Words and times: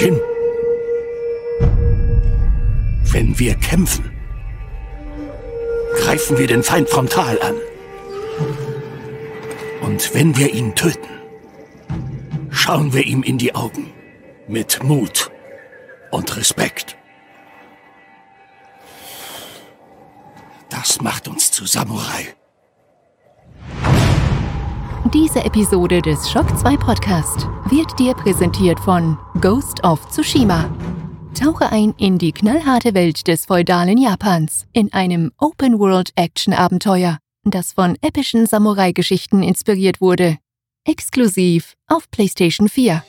Jin, 0.00 0.18
wenn 3.12 3.38
wir 3.38 3.54
kämpfen, 3.56 4.10
greifen 5.94 6.38
wir 6.38 6.46
den 6.46 6.62
Feind 6.62 6.88
frontal 6.88 7.38
an. 7.42 7.56
Und 9.82 10.14
wenn 10.14 10.34
wir 10.38 10.54
ihn 10.54 10.74
töten, 10.74 11.10
schauen 12.48 12.94
wir 12.94 13.04
ihm 13.04 13.22
in 13.22 13.36
die 13.36 13.54
Augen 13.54 13.92
mit 14.48 14.82
Mut 14.82 15.30
und 16.10 16.34
Respekt. 16.34 16.96
Das 20.70 21.02
macht 21.02 21.28
uns 21.28 21.50
zu 21.50 21.66
Samurai. 21.66 22.34
Diese 25.12 25.44
Episode 25.44 26.00
des 26.00 26.30
Shock 26.30 26.56
2 26.56 26.76
Podcast 26.76 27.48
wird 27.68 27.98
dir 27.98 28.14
präsentiert 28.14 28.78
von 28.78 29.18
Ghost 29.40 29.82
of 29.82 30.08
Tsushima. 30.08 30.70
Tauche 31.36 31.72
ein 31.72 31.94
in 31.98 32.16
die 32.16 32.30
knallharte 32.30 32.94
Welt 32.94 33.26
des 33.26 33.46
feudalen 33.46 33.98
Japans 33.98 34.68
in 34.72 34.92
einem 34.92 35.32
Open-World-Action-Abenteuer, 35.38 37.18
das 37.42 37.72
von 37.72 37.96
epischen 38.02 38.46
Samurai-Geschichten 38.46 39.42
inspiriert 39.42 40.00
wurde. 40.00 40.38
Exklusiv 40.86 41.74
auf 41.88 42.08
PlayStation 42.12 42.68
4. 42.68 43.02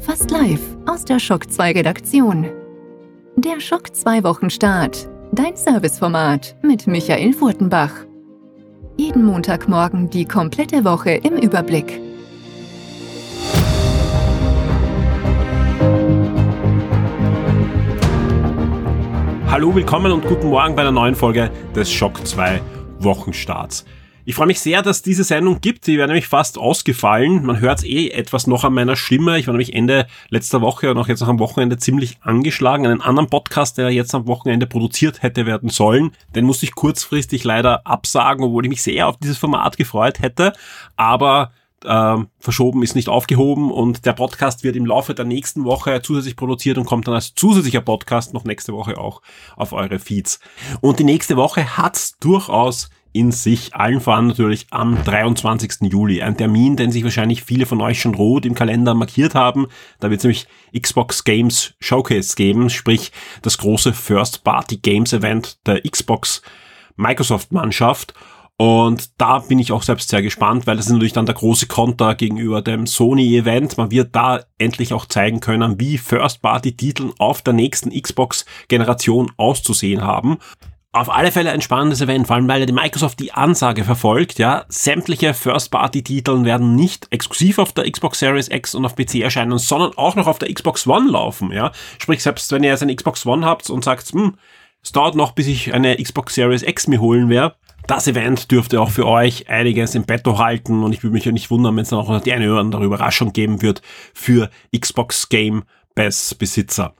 Fast 0.00 0.28
live 0.32 0.76
aus 0.86 1.04
der 1.04 1.20
Shock 1.20 1.48
2 1.52 1.70
Redaktion. 1.70 2.48
Der 3.36 3.60
Schock 3.60 3.94
2 3.94 4.24
Wochenstart. 4.24 5.08
Dein 5.32 5.56
Serviceformat 5.56 6.56
mit 6.62 6.86
Michael 6.86 7.34
Furtenbach. 7.34 7.92
Jeden 8.96 9.24
Montagmorgen 9.24 10.08
die 10.08 10.24
komplette 10.24 10.84
Woche 10.84 11.10
im 11.10 11.36
Überblick. 11.36 12.00
Hallo, 19.50 19.74
willkommen 19.74 20.12
und 20.12 20.26
guten 20.26 20.48
Morgen 20.48 20.74
bei 20.74 20.82
einer 20.82 20.92
neuen 20.92 21.14
Folge 21.14 21.50
des 21.74 21.92
Schock 21.92 22.26
2 22.26 22.60
Wochenstarts. 23.00 23.84
Ich 24.28 24.34
freue 24.34 24.48
mich 24.48 24.60
sehr, 24.60 24.82
dass 24.82 25.00
diese 25.00 25.24
Sendung 25.24 25.62
gibt. 25.62 25.86
Die 25.86 25.96
wäre 25.96 26.06
nämlich 26.06 26.26
fast 26.26 26.58
ausgefallen. 26.58 27.46
Man 27.46 27.60
hört 27.60 27.82
eh 27.82 28.10
etwas 28.10 28.46
noch 28.46 28.62
an 28.62 28.74
meiner 28.74 28.94
Stimme. 28.94 29.38
Ich 29.38 29.46
war 29.46 29.54
nämlich 29.54 29.72
Ende 29.72 30.06
letzter 30.28 30.60
Woche 30.60 30.90
und 30.90 30.98
auch 30.98 31.08
jetzt 31.08 31.20
noch 31.20 31.28
am 31.28 31.38
Wochenende 31.38 31.78
ziemlich 31.78 32.18
angeschlagen. 32.20 32.84
Einen 32.86 33.00
anderen 33.00 33.30
Podcast, 33.30 33.78
der 33.78 33.88
jetzt 33.88 34.14
am 34.14 34.26
Wochenende 34.26 34.66
produziert 34.66 35.22
hätte 35.22 35.46
werden 35.46 35.70
sollen, 35.70 36.10
den 36.34 36.44
musste 36.44 36.66
ich 36.66 36.74
kurzfristig 36.74 37.42
leider 37.44 37.86
absagen, 37.86 38.44
obwohl 38.44 38.66
ich 38.66 38.68
mich 38.68 38.82
sehr 38.82 39.08
auf 39.08 39.16
dieses 39.16 39.38
Format 39.38 39.78
gefreut 39.78 40.20
hätte. 40.20 40.52
Aber 40.96 41.52
äh, 41.86 42.16
verschoben 42.38 42.82
ist 42.82 42.96
nicht 42.96 43.08
aufgehoben 43.08 43.70
und 43.70 44.04
der 44.04 44.12
Podcast 44.12 44.62
wird 44.62 44.76
im 44.76 44.84
Laufe 44.84 45.14
der 45.14 45.24
nächsten 45.24 45.64
Woche 45.64 46.02
zusätzlich 46.02 46.36
produziert 46.36 46.76
und 46.76 46.84
kommt 46.84 47.08
dann 47.08 47.14
als 47.14 47.34
zusätzlicher 47.34 47.80
Podcast 47.80 48.34
noch 48.34 48.44
nächste 48.44 48.74
Woche 48.74 48.98
auch 48.98 49.22
auf 49.56 49.72
eure 49.72 49.98
Feeds. 49.98 50.38
Und 50.82 50.98
die 50.98 51.04
nächste 51.04 51.38
Woche 51.38 51.78
hat's 51.78 52.18
durchaus 52.18 52.90
in 53.18 53.32
sich. 53.32 53.74
Allen 53.74 54.00
voran 54.00 54.28
natürlich 54.28 54.66
am 54.70 55.02
23. 55.02 55.90
Juli. 55.90 56.22
Ein 56.22 56.36
Termin, 56.36 56.76
den 56.76 56.92
sich 56.92 57.02
wahrscheinlich 57.02 57.42
viele 57.42 57.66
von 57.66 57.80
euch 57.80 58.00
schon 58.00 58.14
rot 58.14 58.46
im 58.46 58.54
Kalender 58.54 58.94
markiert 58.94 59.34
haben. 59.34 59.66
Da 60.00 60.10
wird 60.10 60.18
es 60.18 60.24
nämlich 60.24 60.46
Xbox 60.80 61.24
Games 61.24 61.74
Showcase 61.80 62.36
geben, 62.36 62.70
sprich 62.70 63.12
das 63.42 63.58
große 63.58 63.92
First 63.92 64.44
Party 64.44 64.76
Games 64.76 65.12
Event 65.12 65.58
der 65.66 65.82
Xbox 65.82 66.42
Microsoft 66.96 67.52
Mannschaft. 67.52 68.14
Und 68.56 69.10
da 69.18 69.38
bin 69.38 69.60
ich 69.60 69.70
auch 69.70 69.82
selbst 69.82 70.08
sehr 70.08 70.20
gespannt, 70.20 70.66
weil 70.66 70.76
das 70.76 70.86
ist 70.86 70.92
natürlich 70.92 71.12
dann 71.12 71.26
der 71.26 71.36
große 71.36 71.66
Konter 71.66 72.16
gegenüber 72.16 72.60
dem 72.60 72.88
Sony-Event. 72.88 73.78
Man 73.78 73.92
wird 73.92 74.16
da 74.16 74.40
endlich 74.58 74.92
auch 74.92 75.06
zeigen 75.06 75.38
können, 75.38 75.78
wie 75.78 75.96
First-Party-Titel 75.96 77.12
auf 77.18 77.42
der 77.42 77.54
nächsten 77.54 77.90
Xbox-Generation 77.90 79.30
auszusehen 79.36 80.02
haben 80.02 80.38
auf 80.92 81.10
alle 81.10 81.30
Fälle 81.30 81.50
ein 81.50 81.60
spannendes 81.60 82.00
Event, 82.00 82.26
vor 82.26 82.36
allem 82.36 82.48
weil 82.48 82.60
ja 82.60 82.66
die 82.66 82.72
Microsoft 82.72 83.20
die 83.20 83.32
Ansage 83.32 83.84
verfolgt, 83.84 84.38
ja, 84.38 84.64
sämtliche 84.68 85.34
First-Party-Titel 85.34 86.44
werden 86.44 86.76
nicht 86.76 87.06
exklusiv 87.10 87.58
auf 87.58 87.72
der 87.72 87.90
Xbox 87.90 88.18
Series 88.18 88.48
X 88.48 88.74
und 88.74 88.86
auf 88.86 88.96
PC 88.96 89.16
erscheinen, 89.16 89.58
sondern 89.58 89.92
auch 89.96 90.16
noch 90.16 90.26
auf 90.26 90.38
der 90.38 90.52
Xbox 90.52 90.86
One 90.86 91.10
laufen, 91.10 91.52
ja. 91.52 91.72
Sprich, 91.98 92.22
selbst 92.22 92.50
wenn 92.52 92.64
ihr 92.64 92.70
jetzt 92.70 92.82
eine 92.82 92.96
Xbox 92.96 93.26
One 93.26 93.44
habt 93.44 93.68
und 93.68 93.84
sagt, 93.84 94.10
hm, 94.12 94.36
es 94.82 94.92
dauert 94.92 95.14
noch, 95.14 95.32
bis 95.32 95.46
ich 95.46 95.74
eine 95.74 95.96
Xbox 95.96 96.34
Series 96.34 96.62
X 96.62 96.86
mir 96.86 97.00
holen 97.00 97.28
werde, 97.28 97.56
das 97.86 98.06
Event 98.06 98.50
dürfte 98.50 98.80
auch 98.80 98.90
für 98.90 99.06
euch 99.06 99.48
einiges 99.48 99.94
im 99.94 100.04
Betto 100.04 100.38
halten 100.38 100.82
und 100.82 100.92
ich 100.92 101.02
würde 101.02 101.14
mich 101.14 101.24
ja 101.24 101.32
nicht 101.32 101.50
wundern, 101.50 101.76
wenn 101.76 101.82
es 101.82 101.90
dann 101.90 101.98
auch 101.98 102.08
noch 102.08 102.20
die 102.20 102.32
eine 102.32 102.50
oder 102.50 102.60
andere 102.60 102.84
Überraschung 102.84 103.32
geben 103.32 103.62
wird 103.62 103.82
für 104.14 104.50
Xbox 104.78 105.28
Game 105.28 105.64
Pass 105.94 106.34
Besitzer. 106.34 106.94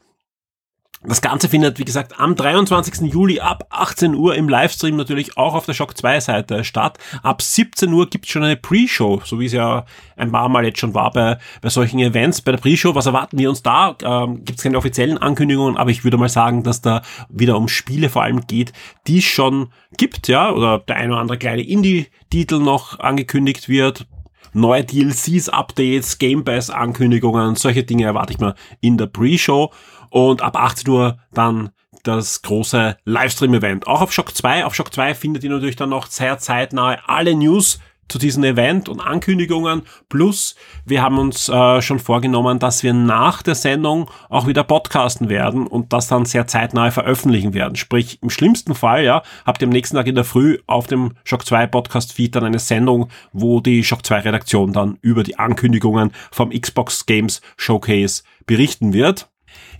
Das 1.04 1.20
Ganze 1.20 1.48
findet, 1.48 1.78
wie 1.78 1.84
gesagt, 1.84 2.18
am 2.18 2.34
23. 2.34 3.12
Juli 3.12 3.38
ab 3.38 3.66
18 3.70 4.16
Uhr 4.16 4.34
im 4.34 4.48
Livestream 4.48 4.96
natürlich 4.96 5.36
auch 5.36 5.54
auf 5.54 5.64
der 5.64 5.74
Shock 5.74 5.96
2 5.96 6.18
Seite 6.18 6.64
statt. 6.64 6.98
Ab 7.22 7.40
17 7.40 7.92
Uhr 7.92 8.10
gibt 8.10 8.24
es 8.24 8.32
schon 8.32 8.42
eine 8.42 8.56
Pre-Show, 8.56 9.22
so 9.24 9.38
wie 9.38 9.46
es 9.46 9.52
ja 9.52 9.84
ein 10.16 10.32
paar 10.32 10.48
Mal 10.48 10.64
jetzt 10.64 10.80
schon 10.80 10.94
war 10.94 11.12
bei, 11.12 11.38
bei 11.62 11.68
solchen 11.68 12.00
Events. 12.00 12.42
Bei 12.42 12.50
der 12.50 12.58
Pre-Show, 12.58 12.96
was 12.96 13.06
erwarten 13.06 13.38
wir 13.38 13.48
uns 13.48 13.62
da? 13.62 13.96
Ähm, 14.02 14.44
gibt 14.44 14.58
es 14.58 14.64
keine 14.64 14.76
offiziellen 14.76 15.18
Ankündigungen, 15.18 15.76
aber 15.76 15.90
ich 15.90 16.02
würde 16.02 16.16
mal 16.16 16.28
sagen, 16.28 16.64
dass 16.64 16.80
da 16.80 17.02
wieder 17.28 17.56
um 17.56 17.68
Spiele 17.68 18.10
vor 18.10 18.24
allem 18.24 18.46
geht, 18.48 18.72
die 19.06 19.18
es 19.18 19.24
schon 19.24 19.68
gibt, 19.96 20.26
ja, 20.26 20.50
oder 20.50 20.80
der 20.80 20.96
ein 20.96 21.12
oder 21.12 21.20
andere 21.20 21.38
kleine 21.38 21.62
Indie-Titel 21.62 22.58
noch 22.58 22.98
angekündigt 22.98 23.68
wird 23.68 24.06
neue 24.52 24.84
DLCs, 24.84 25.48
Updates, 25.48 26.18
Game 26.18 26.44
Pass 26.44 26.70
Ankündigungen, 26.70 27.56
solche 27.56 27.84
Dinge 27.84 28.04
erwarte 28.04 28.32
ich 28.32 28.38
mal 28.38 28.54
in 28.80 28.96
der 28.96 29.06
Pre-Show 29.06 29.70
und 30.10 30.42
ab 30.42 30.56
18 30.56 30.88
Uhr 30.88 31.18
dann 31.32 31.70
das 32.02 32.42
große 32.42 32.96
Livestream-Event. 33.04 33.86
Auch 33.86 34.00
auf 34.00 34.12
Shock 34.12 34.34
2. 34.34 34.64
Auf 34.64 34.74
Shock 34.74 34.92
2 34.94 35.14
findet 35.14 35.44
ihr 35.44 35.50
natürlich 35.50 35.76
dann 35.76 35.90
noch 35.90 36.06
sehr 36.06 36.38
zeitnah 36.38 36.98
alle 37.06 37.34
News 37.34 37.80
zu 38.08 38.18
diesem 38.18 38.42
Event 38.44 38.88
und 38.88 39.00
Ankündigungen. 39.00 39.82
Plus, 40.08 40.56
wir 40.84 41.02
haben 41.02 41.18
uns 41.18 41.48
äh, 41.48 41.82
schon 41.82 41.98
vorgenommen, 41.98 42.58
dass 42.58 42.82
wir 42.82 42.94
nach 42.94 43.42
der 43.42 43.54
Sendung 43.54 44.10
auch 44.28 44.46
wieder 44.46 44.64
podcasten 44.64 45.28
werden 45.28 45.66
und 45.66 45.92
das 45.92 46.08
dann 46.08 46.24
sehr 46.24 46.46
zeitnah 46.46 46.90
veröffentlichen 46.90 47.54
werden. 47.54 47.76
Sprich, 47.76 48.18
im 48.22 48.30
schlimmsten 48.30 48.74
Fall, 48.74 49.04
ja, 49.04 49.22
habt 49.44 49.62
ihr 49.62 49.68
am 49.68 49.72
nächsten 49.72 49.96
Tag 49.96 50.06
in 50.06 50.14
der 50.14 50.24
Früh 50.24 50.58
auf 50.66 50.86
dem 50.86 51.12
Shock 51.24 51.44
2 51.46 51.66
Podcast 51.66 52.12
Feed 52.12 52.34
dann 52.34 52.44
eine 52.44 52.58
Sendung, 52.58 53.08
wo 53.32 53.60
die 53.60 53.84
Shock 53.84 54.04
2 54.04 54.20
Redaktion 54.20 54.72
dann 54.72 54.98
über 55.02 55.22
die 55.22 55.38
Ankündigungen 55.38 56.12
vom 56.30 56.50
Xbox 56.50 57.06
Games 57.06 57.42
Showcase 57.56 58.22
berichten 58.46 58.92
wird. 58.92 59.28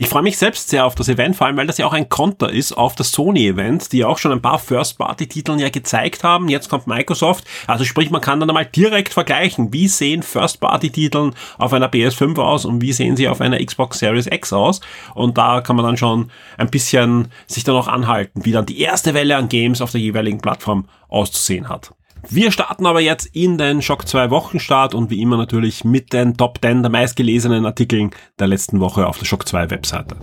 Ich 0.01 0.09
freue 0.09 0.23
mich 0.23 0.39
selbst 0.39 0.69
sehr 0.69 0.87
auf 0.87 0.95
das 0.95 1.09
Event, 1.09 1.35
vor 1.35 1.49
allem 1.49 1.57
weil 1.57 1.67
das 1.67 1.79
ja 1.79 1.85
auch 1.85 1.93
ein 1.93 2.09
Konter 2.09 2.53
ist 2.53 2.71
auf 2.71 2.95
das 2.95 3.11
Sony-Event, 3.11 3.91
die 3.91 3.99
ja 3.99 4.07
auch 4.07 4.19
schon 4.19 4.31
ein 4.31 4.41
paar 4.41 4.61
First-Party-Titeln 4.61 5.59
ja 5.59 5.71
gezeigt 5.71 6.23
haben. 6.23 6.49
Jetzt 6.49 6.69
kommt 6.69 6.87
Microsoft. 6.87 7.45
Also 7.67 7.85
sprich, 7.85 8.09
man 8.09 8.21
kann 8.21 8.39
dann 8.39 8.49
einmal 8.49 8.65
direkt 8.65 9.13
vergleichen, 9.13 9.73
wie 9.73 9.89
sehen 9.89 10.23
First-Party-Titeln 10.23 11.35
auf 11.59 11.73
einer 11.73 11.91
PS5 11.91 12.39
aus 12.39 12.65
und 12.65 12.81
wie 12.81 12.93
sehen 12.93 13.17
sie 13.17 13.27
auf 13.27 13.41
einer 13.41 13.59
Xbox 13.59 13.99
Series 13.99 14.29
X 14.29 14.53
aus. 14.53 14.81
Und 15.17 15.37
da 15.37 15.63
kann 15.63 15.75
man 15.75 15.85
dann 15.85 15.97
schon 15.97 16.31
ein 16.59 16.71
bisschen 16.71 17.33
sich 17.49 17.65
dann 17.65 17.75
auch 17.75 17.89
anhalten, 17.89 18.45
wie 18.45 18.53
dann 18.53 18.67
die 18.67 18.81
erste 18.81 19.15
Welle 19.15 19.37
an 19.37 19.49
Games 19.49 19.81
auf 19.81 19.91
der 19.91 20.01
jeweiligen 20.01 20.39
Plattform 20.39 20.89
auszusehen 21.09 21.69
hat. 21.69 21.93
Wir 22.31 22.53
starten 22.53 22.85
aber 22.85 23.01
jetzt 23.01 23.25
in 23.35 23.57
den 23.57 23.81
Schock 23.81 24.07
2 24.07 24.29
Wochenstart 24.29 24.95
und 24.95 25.09
wie 25.09 25.23
immer 25.23 25.39
natürlich 25.39 25.83
mit 25.83 26.13
den 26.13 26.37
Top 26.37 26.59
10 26.63 26.83
der 26.83 26.91
meistgelesenen 26.91 27.65
Artikeln 27.65 28.11
der 28.39 28.49
letzten 28.49 28.81
Woche 28.81 29.07
auf 29.07 29.19
der 29.19 29.25
Schock 29.25 29.49
2 29.49 29.71
Webseite. 29.71 30.15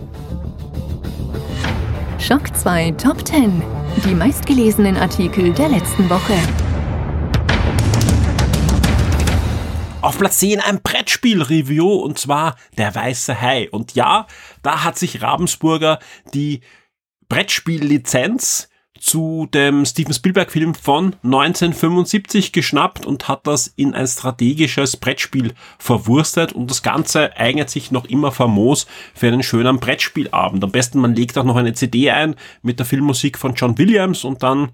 Schock 2.20 2.56
2 2.56 2.92
Top 2.92 3.26
10. 3.26 3.60
Die 4.04 4.14
meistgelesenen 4.14 4.96
Artikel 4.96 5.52
der 5.52 5.68
letzten 5.68 6.08
Woche. 6.08 6.34
Auf 10.00 10.16
Platz 10.16 10.38
10 10.38 10.60
ein 10.60 10.80
Brettspiel-Review 10.82 11.92
und 11.92 12.20
zwar 12.20 12.54
Der 12.78 12.94
Weiße 12.94 13.40
Hai. 13.40 13.68
Und 13.72 13.96
ja, 13.96 14.28
da 14.62 14.84
hat 14.84 14.96
sich 14.96 15.22
Ravensburger 15.22 15.98
die 16.32 16.60
Brettspiellizenz 17.28 18.68
zu 19.00 19.48
dem 19.52 19.84
Steven 19.84 20.12
Spielberg-Film 20.12 20.74
von 20.74 21.16
1975 21.22 22.52
geschnappt 22.52 23.06
und 23.06 23.28
hat 23.28 23.46
das 23.46 23.72
in 23.76 23.94
ein 23.94 24.06
strategisches 24.06 24.96
Brettspiel 24.96 25.54
verwurstet 25.78 26.52
und 26.52 26.70
das 26.70 26.82
Ganze 26.82 27.36
eignet 27.36 27.70
sich 27.70 27.90
noch 27.90 28.06
immer 28.06 28.32
famos 28.32 28.86
für 29.14 29.28
einen 29.28 29.42
schönen 29.42 29.78
Brettspielabend. 29.78 30.62
Am 30.62 30.72
besten 30.72 31.00
man 31.00 31.14
legt 31.14 31.36
auch 31.38 31.44
noch 31.44 31.56
eine 31.56 31.74
CD 31.74 32.10
ein 32.10 32.34
mit 32.62 32.78
der 32.78 32.86
Filmmusik 32.86 33.38
von 33.38 33.54
John 33.54 33.78
Williams 33.78 34.24
und 34.24 34.42
dann 34.42 34.70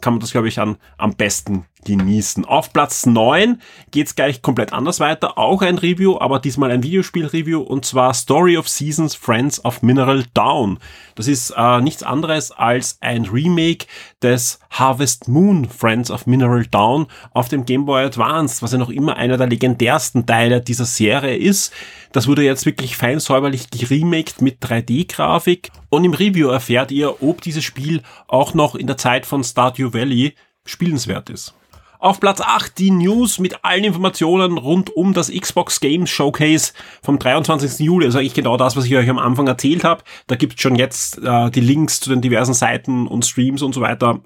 kann 0.00 0.14
man 0.14 0.20
das, 0.20 0.32
glaube 0.32 0.48
ich, 0.48 0.60
an, 0.60 0.76
am 0.98 1.14
besten 1.14 1.66
genießen. 1.84 2.44
Auf 2.44 2.72
Platz 2.72 3.06
9 3.06 3.60
geht's 3.90 4.14
gleich 4.14 4.42
komplett 4.42 4.72
anders 4.72 5.00
weiter. 5.00 5.38
Auch 5.38 5.62
ein 5.62 5.78
Review, 5.78 6.18
aber 6.18 6.40
diesmal 6.40 6.70
ein 6.70 6.82
Videospiel-Review 6.82 7.60
und 7.60 7.84
zwar 7.84 8.14
Story 8.14 8.56
of 8.56 8.68
Seasons 8.68 9.14
Friends 9.14 9.64
of 9.64 9.82
Mineral 9.82 10.24
Down. 10.34 10.78
Das 11.14 11.28
ist 11.28 11.50
äh, 11.56 11.80
nichts 11.80 12.02
anderes 12.02 12.50
als 12.50 12.98
ein 13.00 13.24
Remake 13.26 13.86
des 14.22 14.58
Harvest 14.74 15.28
Moon 15.28 15.68
Friends 15.68 16.10
of 16.10 16.26
Mineral 16.26 16.66
Down 16.66 17.06
auf 17.32 17.48
dem 17.48 17.64
Game 17.64 17.86
Boy 17.86 18.04
Advance, 18.04 18.60
was 18.60 18.72
ja 18.72 18.78
noch 18.78 18.90
immer 18.90 19.16
einer 19.16 19.36
der 19.36 19.46
legendärsten 19.46 20.26
Teile 20.26 20.60
dieser 20.60 20.84
Serie 20.84 21.36
ist. 21.36 21.72
Das 22.12 22.26
wurde 22.26 22.42
jetzt 22.42 22.66
wirklich 22.66 22.96
fein 22.96 23.20
säuberlich 23.20 23.70
geremaked 23.70 24.42
mit 24.42 24.60
3D-Grafik 24.60 25.70
und 25.90 26.04
im 26.04 26.12
Review 26.12 26.48
erfährt 26.48 26.90
ihr, 26.90 27.22
ob 27.22 27.40
dieses 27.40 27.62
Spiel 27.62 28.02
auch 28.26 28.54
noch 28.54 28.74
in 28.74 28.88
der 28.88 28.96
Zeit 28.96 29.26
von 29.26 29.44
Stardew 29.44 29.92
Valley 29.92 30.34
spielenswert 30.64 31.30
ist. 31.30 31.54
Auf 32.00 32.20
Platz 32.20 32.40
8 32.40 32.76
die 32.76 32.90
News 32.90 33.38
mit 33.38 33.64
allen 33.64 33.84
Informationen 33.84 34.58
rund 34.58 34.94
um 34.94 35.14
das 35.14 35.30
Xbox 35.30 35.80
Games 35.80 36.10
Showcase 36.10 36.72
vom 37.00 37.18
23. 37.18 37.78
Juli. 37.78 38.06
Also 38.06 38.18
eigentlich 38.18 38.34
genau 38.34 38.58
das, 38.58 38.76
was 38.76 38.84
ich 38.84 38.94
euch 38.94 39.08
am 39.08 39.18
Anfang 39.18 39.46
erzählt 39.46 39.84
habe. 39.84 40.02
Da 40.26 40.34
gibt's 40.34 40.60
schon 40.60 40.76
jetzt 40.76 41.18
äh, 41.22 41.50
die 41.50 41.60
Links 41.60 42.00
zu 42.00 42.10
den 42.10 42.20
diversen 42.20 42.52
Seiten 42.52 43.06
und 43.06 43.24
Streams 43.24 43.62
und 43.62 43.72
so 43.72 43.80
weiter 43.80 44.20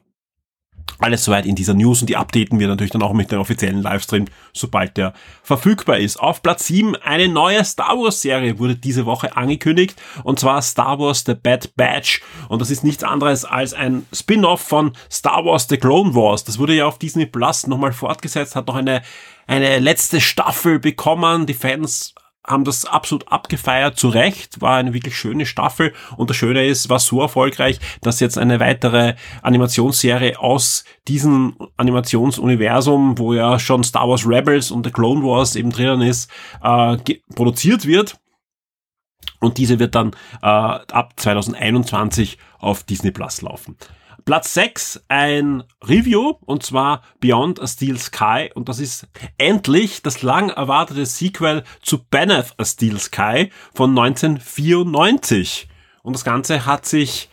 alles 0.98 1.24
soweit 1.24 1.46
in 1.46 1.54
dieser 1.54 1.74
News 1.74 2.00
und 2.00 2.08
die 2.08 2.16
updaten 2.16 2.58
wir 2.58 2.68
natürlich 2.68 2.90
dann 2.90 3.02
auch 3.02 3.12
mit 3.12 3.30
dem 3.30 3.40
offiziellen 3.40 3.82
Livestream, 3.82 4.26
sobald 4.52 4.96
der 4.96 5.12
verfügbar 5.42 5.98
ist. 5.98 6.18
Auf 6.18 6.42
Platz 6.42 6.66
7 6.66 6.96
eine 6.96 7.28
neue 7.28 7.64
Star 7.64 7.96
Wars 7.98 8.22
Serie 8.22 8.58
wurde 8.58 8.76
diese 8.76 9.06
Woche 9.06 9.36
angekündigt 9.36 10.00
und 10.24 10.38
zwar 10.38 10.62
Star 10.62 10.98
Wars 10.98 11.24
The 11.26 11.34
Bad 11.34 11.74
Batch 11.76 12.22
und 12.48 12.60
das 12.60 12.70
ist 12.70 12.84
nichts 12.84 13.04
anderes 13.04 13.44
als 13.44 13.74
ein 13.74 14.06
Spin-off 14.12 14.60
von 14.60 14.92
Star 15.10 15.44
Wars 15.44 15.66
The 15.68 15.76
Clone 15.76 16.14
Wars. 16.14 16.44
Das 16.44 16.58
wurde 16.58 16.74
ja 16.74 16.86
auf 16.86 16.98
Disney 16.98 17.26
Plus 17.26 17.66
nochmal 17.66 17.92
fortgesetzt, 17.92 18.56
hat 18.56 18.66
noch 18.66 18.76
eine 18.76 19.02
eine 19.48 19.78
letzte 19.78 20.20
Staffel 20.20 20.78
bekommen. 20.78 21.46
Die 21.46 21.54
Fans 21.54 22.14
haben 22.48 22.64
das 22.64 22.84
absolut 22.84 23.30
abgefeiert, 23.30 23.98
zu 23.98 24.08
Recht, 24.08 24.60
war 24.60 24.76
eine 24.76 24.94
wirklich 24.94 25.16
schöne 25.16 25.46
Staffel 25.46 25.92
und 26.16 26.30
das 26.30 26.36
Schöne 26.36 26.66
ist, 26.66 26.88
war 26.88 26.98
so 26.98 27.20
erfolgreich, 27.20 27.78
dass 28.00 28.20
jetzt 28.20 28.38
eine 28.38 28.58
weitere 28.60 29.14
Animationsserie 29.42 30.38
aus 30.38 30.84
diesem 31.06 31.56
Animationsuniversum, 31.76 33.18
wo 33.18 33.34
ja 33.34 33.58
schon 33.58 33.84
Star 33.84 34.08
Wars 34.08 34.26
Rebels 34.26 34.70
und 34.70 34.84
The 34.84 34.92
Clone 34.92 35.22
Wars 35.22 35.56
eben 35.56 35.70
drinnen 35.70 36.00
ist, 36.00 36.30
äh, 36.62 36.96
produziert 37.34 37.86
wird. 37.86 38.18
Und 39.40 39.58
diese 39.58 39.78
wird 39.78 39.94
dann 39.94 40.12
äh, 40.42 40.46
ab 40.46 41.12
2021 41.16 42.38
auf 42.58 42.82
Disney 42.82 43.12
Plus 43.12 43.42
laufen. 43.42 43.76
Platz 44.28 44.52
6 44.52 45.04
ein 45.08 45.62
Review 45.82 46.34
und 46.44 46.62
zwar 46.62 47.00
Beyond 47.18 47.62
a 47.62 47.66
Steel 47.66 47.96
Sky 47.96 48.50
und 48.54 48.68
das 48.68 48.78
ist 48.78 49.08
endlich 49.38 50.02
das 50.02 50.20
lang 50.20 50.50
erwartete 50.50 51.06
Sequel 51.06 51.64
zu 51.80 52.04
Beneath 52.10 52.52
a 52.58 52.64
Steel 52.66 52.98
Sky 52.98 53.50
von 53.74 53.98
1994. 53.98 55.66
Und 56.02 56.12
das 56.12 56.24
Ganze 56.24 56.66
hat 56.66 56.84
sich 56.84 57.30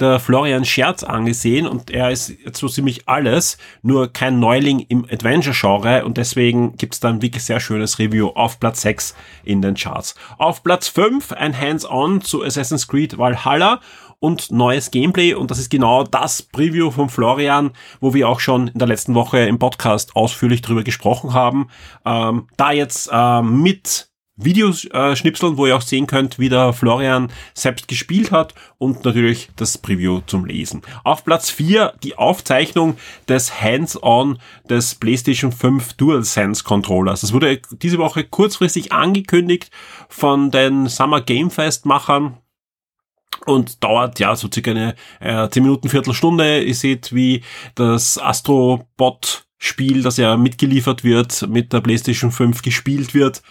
der 0.00 0.20
Florian 0.20 0.64
Scherz 0.64 1.02
angesehen 1.02 1.66
und 1.66 1.90
er 1.90 2.10
ist 2.10 2.30
jetzt 2.30 2.60
so 2.60 2.68
ziemlich 2.68 3.08
alles, 3.08 3.58
nur 3.82 4.10
kein 4.10 4.38
Neuling 4.38 4.80
im 4.88 5.04
Adventure-Genre 5.04 6.04
und 6.06 6.16
deswegen 6.16 6.76
gibt's 6.76 7.00
da 7.00 7.08
ein 7.08 7.20
wirklich 7.20 7.44
sehr 7.44 7.60
schönes 7.60 7.98
Review 7.98 8.28
auf 8.28 8.58
Platz 8.58 8.82
6 8.82 9.14
in 9.44 9.60
den 9.60 9.74
Charts. 9.74 10.14
Auf 10.38 10.62
Platz 10.62 10.88
5 10.88 11.32
ein 11.32 11.58
Hands-on 11.58 12.22
zu 12.22 12.42
Assassin's 12.42 12.88
Creed 12.88 13.18
Valhalla 13.18 13.80
und 14.20 14.50
neues 14.50 14.90
Gameplay. 14.90 15.34
Und 15.34 15.50
das 15.50 15.58
ist 15.58 15.70
genau 15.70 16.04
das 16.04 16.42
Preview 16.42 16.90
von 16.90 17.08
Florian, 17.08 17.72
wo 18.00 18.14
wir 18.14 18.28
auch 18.28 18.40
schon 18.40 18.68
in 18.68 18.78
der 18.78 18.88
letzten 18.88 19.14
Woche 19.14 19.40
im 19.40 19.58
Podcast 19.58 20.16
ausführlich 20.16 20.62
drüber 20.62 20.82
gesprochen 20.82 21.34
haben. 21.34 21.68
Ähm, 22.04 22.46
da 22.56 22.72
jetzt 22.72 23.08
äh, 23.12 23.42
mit 23.42 24.08
Videoschnipseln, 24.38 25.56
wo 25.56 25.66
ihr 25.66 25.76
auch 25.76 25.82
sehen 25.82 26.06
könnt, 26.06 26.38
wie 26.38 26.48
der 26.48 26.72
Florian 26.72 27.30
selbst 27.54 27.88
gespielt 27.88 28.30
hat 28.30 28.54
und 28.78 29.04
natürlich 29.04 29.50
das 29.56 29.76
Preview 29.78 30.20
zum 30.26 30.44
Lesen. 30.44 30.82
Auf 31.02 31.24
Platz 31.24 31.50
4 31.50 31.94
die 32.04 32.16
Aufzeichnung 32.16 32.96
des 33.28 33.60
Hands-on 33.60 34.38
des 34.70 34.94
PlayStation 34.94 35.50
5 35.50 35.94
DualSense 35.94 36.62
Controllers. 36.62 37.22
Das 37.22 37.32
wurde 37.32 37.60
diese 37.82 37.98
Woche 37.98 38.22
kurzfristig 38.24 38.92
angekündigt 38.92 39.72
von 40.08 40.52
den 40.52 40.86
Summer 40.86 41.20
Game 41.20 41.50
Fest 41.50 41.84
Machern 41.84 42.38
und 43.46 43.82
dauert 43.82 44.18
ja 44.18 44.34
so 44.36 44.48
circa 44.52 44.70
eine 44.70 44.94
äh, 45.20 45.48
10 45.48 45.62
Minuten, 45.62 45.88
Viertelstunde. 45.88 46.62
Ihr 46.62 46.74
seht, 46.74 47.14
wie 47.14 47.42
das 47.74 48.18
Astrobot 48.18 49.44
Spiel, 49.58 50.02
das 50.02 50.16
ja 50.18 50.36
mitgeliefert 50.36 51.02
wird, 51.02 51.48
mit 51.48 51.72
der 51.72 51.80
PlayStation 51.80 52.30
5 52.30 52.62
gespielt 52.62 53.14
wird. 53.14 53.42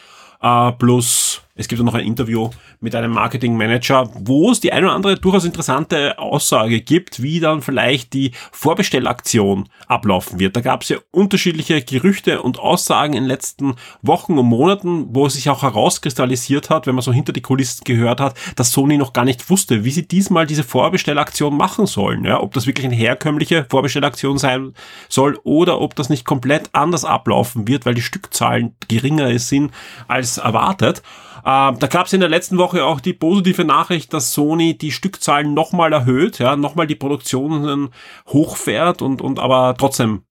Äh, 0.42 0.72
plus 0.74 1.42
es 1.58 1.68
gibt 1.68 1.82
auch 1.82 1.86
noch 1.86 1.96
ein 1.96 2.06
Interview 2.06 2.52
mit 2.80 2.96
einem 2.96 3.12
Marketingmanager, 3.12 4.10
wo 4.14 4.52
es 4.52 4.60
die 4.60 4.72
eine 4.72 4.86
oder 4.86 4.96
andere 4.96 5.16
durchaus 5.16 5.44
interessante 5.44 6.20
Aussage 6.20 6.82
gibt, 6.82 7.22
wie 7.22 7.40
dann 7.40 7.62
vielleicht 7.64 8.14
die 8.14 8.32
Vorbestellaktion 8.52 9.68
ablaufen 9.88 10.40
wird. 10.40 10.56
Da 10.56 10.62
gab 10.62 10.84
es 10.84 10.90
ja 10.90 10.98
unterschiedliche 11.12 11.82
Gerüchte 11.82 12.44
und 12.44 12.60
Aussagen 12.60 13.14
in 13.14 13.24
den 13.24 13.28
letzten 13.28 13.76
Wochen 14.04 14.38
und 14.38 14.46
Monaten, 14.46 15.08
wo 15.10 15.26
es 15.26 15.34
sich 15.34 15.50
auch 15.50 15.64
herauskristallisiert 15.64 16.70
hat, 16.70 16.86
wenn 16.86 16.96
man 16.96 17.02
so 17.02 17.12
hinter 17.12 17.34
die 17.34 17.42
Kulissen 17.42 17.84
gehört 17.84 18.22
hat, 18.22 18.36
dass 18.56 18.72
Sony 18.72 18.98
noch 18.98 19.14
gar 19.14 19.26
nicht 19.26 19.50
wusste, 19.50 19.84
wie 19.84 19.92
sie 19.92 20.08
diesmal 20.08 20.46
diese 20.46 20.64
Vorbestellaktion 20.64 21.58
machen 21.58 21.88
sollen. 21.88 22.24
Ja, 22.24 22.40
ob 22.40 22.54
das 22.54 22.68
wirklich 22.68 22.86
eine 22.86 22.96
herkömmliche 22.96 23.66
Vorbestellaktion 23.70 24.38
sein 24.38 24.74
soll 25.10 25.40
oder 25.44 25.82
ob 25.82 25.96
das 25.96 26.10
nicht 26.10 26.26
komplett 26.26 26.70
anders 26.74 27.04
ablaufen 27.04 27.68
wird, 27.68 27.86
weil 27.86 27.96
die 27.96 28.02
Stückzahlen 28.02 28.76
geringer 28.88 29.38
sind 29.40 29.72
als 30.08 30.38
erwartet. 30.38 31.02
Ähm, 31.48 31.80
da 31.80 31.88
gab 31.88 32.08
es 32.08 32.14
in 32.14 32.20
der 32.20 32.28
letzten 32.28 32.58
Woche 32.58 32.84
auch 32.84 33.00
die 33.00 33.14
positive 33.14 33.64
Nachricht, 33.64 34.12
dass 34.12 34.34
Sony 34.34 34.78
die 34.78 34.92
Stückzahlen 34.92 35.54
nochmal 35.54 35.94
erhöht, 35.94 36.40
ja, 36.40 36.58
nochmal 36.58 36.88
die 36.88 36.96
Produktionen 36.96 37.90
hochfährt 38.28 39.02
und, 39.02 39.22
und 39.22 39.40
aber 39.40 39.74
trotzdem 39.78 40.24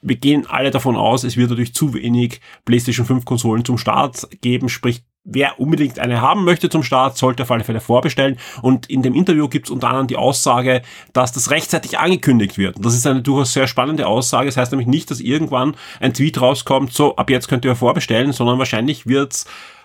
wir 0.00 0.16
gehen 0.16 0.46
alle 0.46 0.70
davon 0.70 0.96
aus, 0.96 1.24
es 1.24 1.36
wird 1.36 1.50
natürlich 1.50 1.74
zu 1.74 1.92
wenig 1.94 2.40
PlayStation 2.64 3.04
5 3.04 3.24
Konsolen 3.24 3.64
zum 3.64 3.78
Start 3.78 4.28
geben, 4.42 4.68
sprich 4.68 5.02
wer 5.24 5.58
unbedingt 5.58 5.98
eine 5.98 6.20
haben 6.20 6.44
möchte 6.44 6.70
zum 6.70 6.82
Start, 6.82 7.18
sollte 7.18 7.42
auf 7.42 7.50
alle 7.50 7.64
Fälle 7.64 7.80
vorbestellen. 7.80 8.38
Und 8.62 8.88
in 8.88 9.02
dem 9.02 9.14
Interview 9.14 9.48
gibt 9.48 9.66
es 9.66 9.70
unter 9.70 9.88
anderem 9.88 10.06
die 10.06 10.16
Aussage, 10.16 10.82
dass 11.12 11.32
das 11.32 11.50
rechtzeitig 11.50 11.98
angekündigt 11.98 12.56
wird. 12.56 12.76
Und 12.76 12.86
das 12.86 12.94
ist 12.94 13.06
eine 13.06 13.20
durchaus 13.20 13.52
sehr 13.52 13.66
spannende 13.66 14.06
Aussage. 14.06 14.46
Das 14.46 14.56
heißt 14.56 14.72
nämlich 14.72 14.88
nicht, 14.88 15.10
dass 15.10 15.20
irgendwann 15.20 15.76
ein 16.00 16.14
Tweet 16.14 16.40
rauskommt, 16.40 16.92
so 16.92 17.16
ab 17.16 17.28
jetzt 17.28 17.48
könnt 17.48 17.64
ihr 17.64 17.76
vorbestellen, 17.76 18.32
sondern 18.32 18.58
wahrscheinlich 18.58 19.06
wird's 19.06 19.44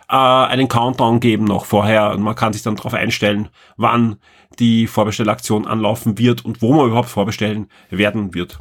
äh, 0.10 0.16
einen 0.16 0.68
Countdown 0.68 1.20
geben 1.20 1.46
noch 1.46 1.66
vorher 1.66 2.12
und 2.12 2.22
man 2.22 2.36
kann 2.36 2.54
sich 2.54 2.64
dann 2.64 2.76
darauf 2.76 2.94
einstellen, 2.94 3.50
wann 3.78 4.18
die 4.60 4.88
Vorbestellaktion 4.88 5.68
anlaufen 5.68 6.18
wird 6.18 6.46
und 6.46 6.62
wo 6.62 6.74
man 6.74 6.88
überhaupt 6.88 7.10
vorbestellen 7.10 7.70
werden 7.90 8.34
wird. 8.34 8.60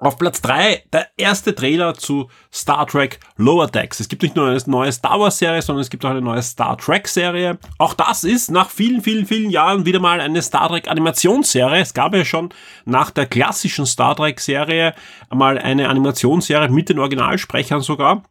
Auf 0.00 0.16
Platz 0.16 0.40
drei 0.40 0.84
der 0.92 1.08
erste 1.16 1.54
Trailer 1.54 1.94
zu 1.94 2.30
Star 2.52 2.86
Trek 2.86 3.18
Lower 3.36 3.66
Decks. 3.66 3.98
Es 3.98 4.08
gibt 4.08 4.22
nicht 4.22 4.36
nur 4.36 4.46
eine 4.46 4.60
neue 4.66 4.92
Star 4.92 5.18
Wars 5.18 5.38
Serie, 5.38 5.60
sondern 5.60 5.80
es 5.80 5.90
gibt 5.90 6.04
auch 6.04 6.10
eine 6.10 6.20
neue 6.20 6.42
Star 6.42 6.78
Trek 6.78 7.08
Serie. 7.08 7.58
Auch 7.78 7.94
das 7.94 8.22
ist 8.22 8.50
nach 8.50 8.70
vielen, 8.70 9.02
vielen, 9.02 9.26
vielen 9.26 9.50
Jahren 9.50 9.86
wieder 9.86 9.98
mal 9.98 10.20
eine 10.20 10.40
Star 10.40 10.68
Trek 10.68 10.88
Animationsserie. 10.88 11.80
Es 11.80 11.94
gab 11.94 12.14
ja 12.14 12.24
schon 12.24 12.50
nach 12.84 13.10
der 13.10 13.26
klassischen 13.26 13.86
Star 13.86 14.14
Trek 14.14 14.38
Serie 14.38 14.94
einmal 15.30 15.58
eine 15.58 15.88
Animationsserie 15.88 16.68
mit 16.68 16.88
den 16.88 17.00
Originalsprechern 17.00 17.80
sogar. 17.80 18.22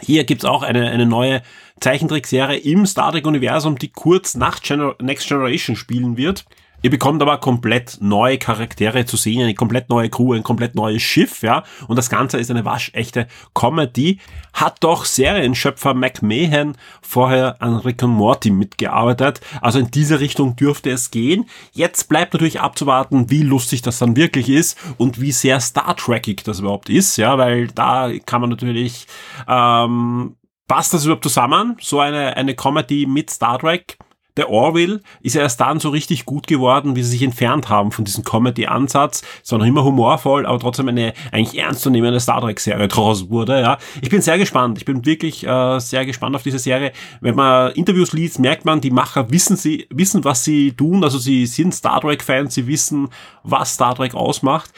Hier 0.00 0.24
gibt's 0.24 0.44
auch 0.44 0.62
eine, 0.62 0.90
eine 0.90 1.06
neue 1.06 1.42
Zeichentrickserie 1.80 2.58
im 2.58 2.86
Star 2.86 3.12
Trek-Universum, 3.12 3.78
die 3.78 3.88
kurz 3.88 4.34
nach 4.34 4.60
Gener 4.60 4.94
Next 5.00 5.28
Generation 5.28 5.76
spielen 5.76 6.16
wird. 6.16 6.44
Ihr 6.82 6.90
bekommt 6.90 7.22
aber 7.22 7.38
komplett 7.38 7.98
neue 8.00 8.38
Charaktere 8.38 9.06
zu 9.06 9.16
sehen, 9.16 9.42
eine 9.42 9.54
komplett 9.54 9.88
neue 9.88 10.10
Crew, 10.10 10.34
ein 10.34 10.42
komplett 10.42 10.74
neues 10.74 11.02
Schiff, 11.02 11.42
ja. 11.42 11.64
Und 11.88 11.96
das 11.96 12.10
Ganze 12.10 12.38
ist 12.38 12.50
eine 12.50 12.64
waschechte 12.64 13.26
Comedy. 13.54 14.20
Hat 14.52 14.76
doch 14.84 15.04
Serienschöpfer 15.04 15.94
McMahon 15.94 16.76
vorher 17.02 17.60
an 17.60 17.76
Rick 17.76 18.02
und 18.02 18.10
Morty 18.10 18.50
mitgearbeitet. 18.50 19.40
Also 19.60 19.78
in 19.78 19.90
diese 19.90 20.20
Richtung 20.20 20.56
dürfte 20.56 20.90
es 20.90 21.10
gehen. 21.10 21.46
Jetzt 21.72 22.08
bleibt 22.08 22.34
natürlich 22.34 22.60
abzuwarten, 22.60 23.30
wie 23.30 23.42
lustig 23.42 23.82
das 23.82 23.98
dann 23.98 24.16
wirklich 24.16 24.48
ist 24.48 24.78
und 24.98 25.20
wie 25.20 25.32
sehr 25.32 25.60
Star 25.60 25.96
Trekig 25.96 26.44
das 26.44 26.60
überhaupt 26.60 26.88
ist, 26.88 27.16
ja, 27.16 27.38
weil 27.38 27.68
da 27.68 28.10
kann 28.24 28.40
man 28.40 28.50
natürlich, 28.50 29.06
ähm, 29.48 30.36
passt 30.68 30.94
das 30.94 31.04
überhaupt 31.04 31.24
zusammen? 31.24 31.76
So 31.80 32.00
eine, 32.00 32.36
eine 32.36 32.54
Comedy 32.54 33.06
mit 33.06 33.30
Star 33.30 33.58
Trek? 33.58 33.98
Der 34.36 34.50
Orville 34.50 35.00
ist 35.20 35.36
erst 35.36 35.60
dann 35.60 35.80
so 35.80 35.88
richtig 35.88 36.24
gut 36.26 36.46
geworden, 36.46 36.96
wie 36.96 37.02
sie 37.02 37.10
sich 37.10 37.22
entfernt 37.22 37.68
haben 37.68 37.90
von 37.90 38.04
diesem 38.04 38.24
Comedy-Ansatz, 38.24 39.22
sondern 39.42 39.68
immer 39.68 39.84
humorvoll, 39.84 40.46
aber 40.46 40.58
trotzdem 40.58 40.88
eine 40.88 41.14
eigentlich 41.32 41.58
ernstzunehmende 41.58 42.20
Star 42.20 42.40
Trek-Serie 42.40 42.88
draus 42.88 43.30
wurde. 43.30 43.60
Ja, 43.60 43.78
ich 44.00 44.10
bin 44.10 44.20
sehr 44.20 44.38
gespannt. 44.38 44.78
Ich 44.78 44.84
bin 44.84 45.04
wirklich 45.06 45.46
äh, 45.46 45.78
sehr 45.78 46.04
gespannt 46.04 46.36
auf 46.36 46.42
diese 46.42 46.58
Serie. 46.58 46.92
Wenn 47.20 47.34
man 47.34 47.72
Interviews 47.72 48.12
liest, 48.12 48.38
merkt 48.38 48.64
man, 48.64 48.80
die 48.80 48.90
Macher 48.90 49.30
wissen 49.30 49.56
sie 49.56 49.86
wissen, 49.90 50.24
was 50.24 50.44
sie 50.44 50.72
tun. 50.72 51.02
Also 51.04 51.18
sie 51.18 51.46
sind 51.46 51.74
Star 51.74 52.00
Trek-Fans, 52.00 52.54
sie 52.54 52.66
wissen, 52.66 53.08
was 53.42 53.74
Star 53.74 53.94
Trek 53.94 54.14
ausmacht. 54.14 54.70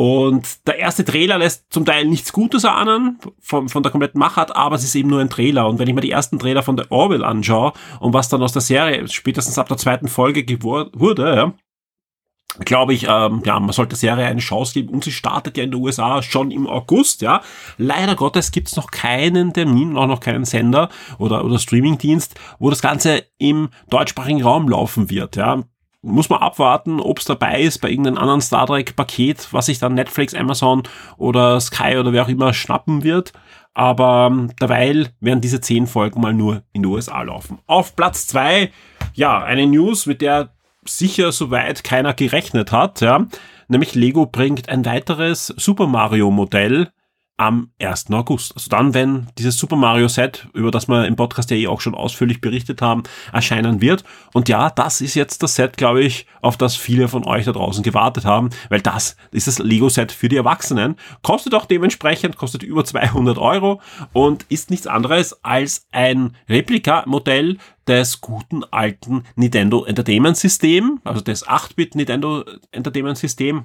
Und 0.00 0.66
der 0.66 0.78
erste 0.78 1.04
Trailer 1.04 1.36
lässt 1.36 1.70
zum 1.70 1.84
Teil 1.84 2.06
nichts 2.06 2.32
Gutes 2.32 2.64
ahnen 2.64 3.18
von, 3.38 3.68
von 3.68 3.82
der 3.82 3.92
kompletten 3.92 4.18
Machart, 4.18 4.56
aber 4.56 4.76
es 4.76 4.82
ist 4.82 4.94
eben 4.94 5.10
nur 5.10 5.20
ein 5.20 5.28
Trailer. 5.28 5.68
Und 5.68 5.78
wenn 5.78 5.88
ich 5.88 5.94
mir 5.94 6.00
die 6.00 6.10
ersten 6.10 6.38
Trailer 6.38 6.62
von 6.62 6.78
der 6.78 6.90
Orville 6.90 7.26
anschaue 7.26 7.74
und 7.98 8.14
was 8.14 8.30
dann 8.30 8.42
aus 8.42 8.54
der 8.54 8.62
Serie 8.62 9.06
spätestens 9.08 9.58
ab 9.58 9.68
der 9.68 9.76
zweiten 9.76 10.08
Folge 10.08 10.42
wurde, 10.62 11.36
ja, 11.36 11.52
glaube 12.64 12.94
ich, 12.94 13.08
ähm, 13.10 13.42
ja, 13.44 13.60
man 13.60 13.72
sollte 13.72 13.90
der 13.90 13.98
Serie 13.98 14.24
eine 14.24 14.40
Chance 14.40 14.72
geben 14.72 14.88
und 14.88 15.04
sie 15.04 15.12
startet 15.12 15.58
ja 15.58 15.64
in 15.64 15.70
den 15.70 15.82
USA 15.82 16.22
schon 16.22 16.50
im 16.50 16.66
August, 16.66 17.20
ja. 17.20 17.42
Leider 17.76 18.14
Gottes 18.14 18.52
gibt's 18.52 18.76
noch 18.76 18.90
keinen 18.90 19.52
Termin, 19.52 19.98
auch 19.98 20.06
noch 20.06 20.20
keinen 20.20 20.46
Sender 20.46 20.88
oder, 21.18 21.44
oder 21.44 21.58
Streamingdienst, 21.58 22.40
wo 22.58 22.70
das 22.70 22.80
Ganze 22.80 23.24
im 23.36 23.68
deutschsprachigen 23.90 24.42
Raum 24.42 24.66
laufen 24.66 25.10
wird, 25.10 25.36
ja 25.36 25.62
muss 26.02 26.30
man 26.30 26.40
abwarten, 26.40 27.00
ob 27.00 27.18
es 27.18 27.26
dabei 27.26 27.60
ist 27.60 27.78
bei 27.78 27.90
irgendeinem 27.90 28.18
anderen 28.18 28.40
Star 28.40 28.66
Trek 28.66 28.96
Paket, 28.96 29.48
was 29.52 29.66
sich 29.66 29.78
dann 29.78 29.94
Netflix, 29.94 30.34
Amazon 30.34 30.82
oder 31.18 31.60
Sky 31.60 31.96
oder 31.98 32.12
wer 32.12 32.24
auch 32.24 32.28
immer 32.28 32.54
schnappen 32.54 33.02
wird. 33.02 33.32
Aber 33.74 34.28
ähm, 34.30 34.50
derweil 34.60 35.10
werden 35.20 35.40
diese 35.40 35.60
zehn 35.60 35.86
Folgen 35.86 36.20
mal 36.20 36.34
nur 36.34 36.62
in 36.72 36.82
den 36.82 36.86
USA 36.86 37.22
laufen. 37.22 37.58
Auf 37.66 37.96
Platz 37.96 38.26
zwei, 38.26 38.72
ja, 39.14 39.42
eine 39.42 39.66
News, 39.66 40.06
mit 40.06 40.22
der 40.22 40.50
sicher 40.84 41.32
soweit 41.32 41.84
keiner 41.84 42.14
gerechnet 42.14 42.72
hat, 42.72 43.00
ja. 43.00 43.26
Nämlich 43.68 43.94
Lego 43.94 44.26
bringt 44.26 44.68
ein 44.68 44.84
weiteres 44.84 45.48
Super 45.56 45.86
Mario 45.86 46.30
Modell 46.30 46.90
am 47.40 47.70
1. 47.80 48.10
August. 48.10 48.52
Also 48.54 48.68
dann, 48.68 48.92
wenn 48.92 49.28
dieses 49.38 49.56
Super 49.56 49.76
Mario 49.76 50.08
Set, 50.08 50.46
über 50.52 50.70
das 50.70 50.88
wir 50.88 51.06
im 51.06 51.16
Podcast 51.16 51.50
ja 51.50 51.56
eh 51.56 51.68
auch 51.68 51.80
schon 51.80 51.94
ausführlich 51.94 52.42
berichtet 52.42 52.82
haben, 52.82 53.02
erscheinen 53.32 53.80
wird. 53.80 54.04
Und 54.34 54.50
ja, 54.50 54.68
das 54.68 55.00
ist 55.00 55.14
jetzt 55.14 55.42
das 55.42 55.54
Set, 55.54 55.78
glaube 55.78 56.02
ich, 56.02 56.26
auf 56.42 56.58
das 56.58 56.76
viele 56.76 57.08
von 57.08 57.24
euch 57.24 57.46
da 57.46 57.52
draußen 57.52 57.82
gewartet 57.82 58.26
haben, 58.26 58.50
weil 58.68 58.82
das 58.82 59.16
ist 59.30 59.46
das 59.46 59.58
Lego 59.58 59.88
Set 59.88 60.12
für 60.12 60.28
die 60.28 60.36
Erwachsenen. 60.36 60.96
Kostet 61.22 61.54
auch 61.54 61.64
dementsprechend, 61.64 62.36
kostet 62.36 62.62
über 62.62 62.84
200 62.84 63.38
Euro 63.38 63.80
und 64.12 64.44
ist 64.50 64.68
nichts 64.68 64.86
anderes 64.86 65.42
als 65.42 65.86
ein 65.92 66.36
Replika-Modell 66.46 67.56
des 67.88 68.20
guten 68.20 68.64
alten 68.64 69.24
Nintendo 69.34 69.86
Entertainment 69.86 70.36
System, 70.36 71.00
also 71.04 71.22
des 71.22 71.46
8-Bit 71.46 71.94
Nintendo 71.94 72.44
Entertainment 72.70 73.16
System 73.16 73.64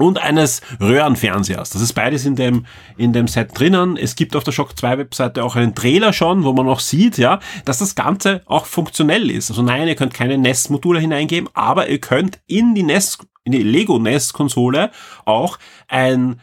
und 0.00 0.18
eines 0.18 0.62
Röhrenfernsehers. 0.80 1.70
Das 1.70 1.82
ist 1.82 1.92
beides 1.92 2.24
in 2.24 2.34
dem, 2.34 2.66
in 2.96 3.12
dem 3.12 3.28
Set 3.28 3.58
drinnen. 3.58 3.96
Es 3.96 4.16
gibt 4.16 4.34
auf 4.34 4.44
der 4.44 4.52
Shock 4.52 4.76
2 4.76 4.98
Webseite 4.98 5.44
auch 5.44 5.56
einen 5.56 5.74
Trailer 5.74 6.12
schon, 6.12 6.44
wo 6.44 6.52
man 6.52 6.66
auch 6.68 6.80
sieht, 6.80 7.18
ja, 7.18 7.38
dass 7.66 7.78
das 7.78 7.94
Ganze 7.94 8.42
auch 8.46 8.64
funktionell 8.64 9.30
ist. 9.30 9.50
Also 9.50 9.62
nein, 9.62 9.88
ihr 9.88 9.96
könnt 9.96 10.14
keine 10.14 10.38
NES-Module 10.38 11.00
hineingeben, 11.00 11.50
aber 11.52 11.88
ihr 11.88 12.00
könnt 12.00 12.40
in 12.46 12.74
die 12.74 12.82
NES, 12.82 13.18
in 13.44 13.52
die 13.52 13.62
Lego 13.62 13.98
NES-Konsole 13.98 14.90
auch 15.26 15.58
ein 15.86 16.40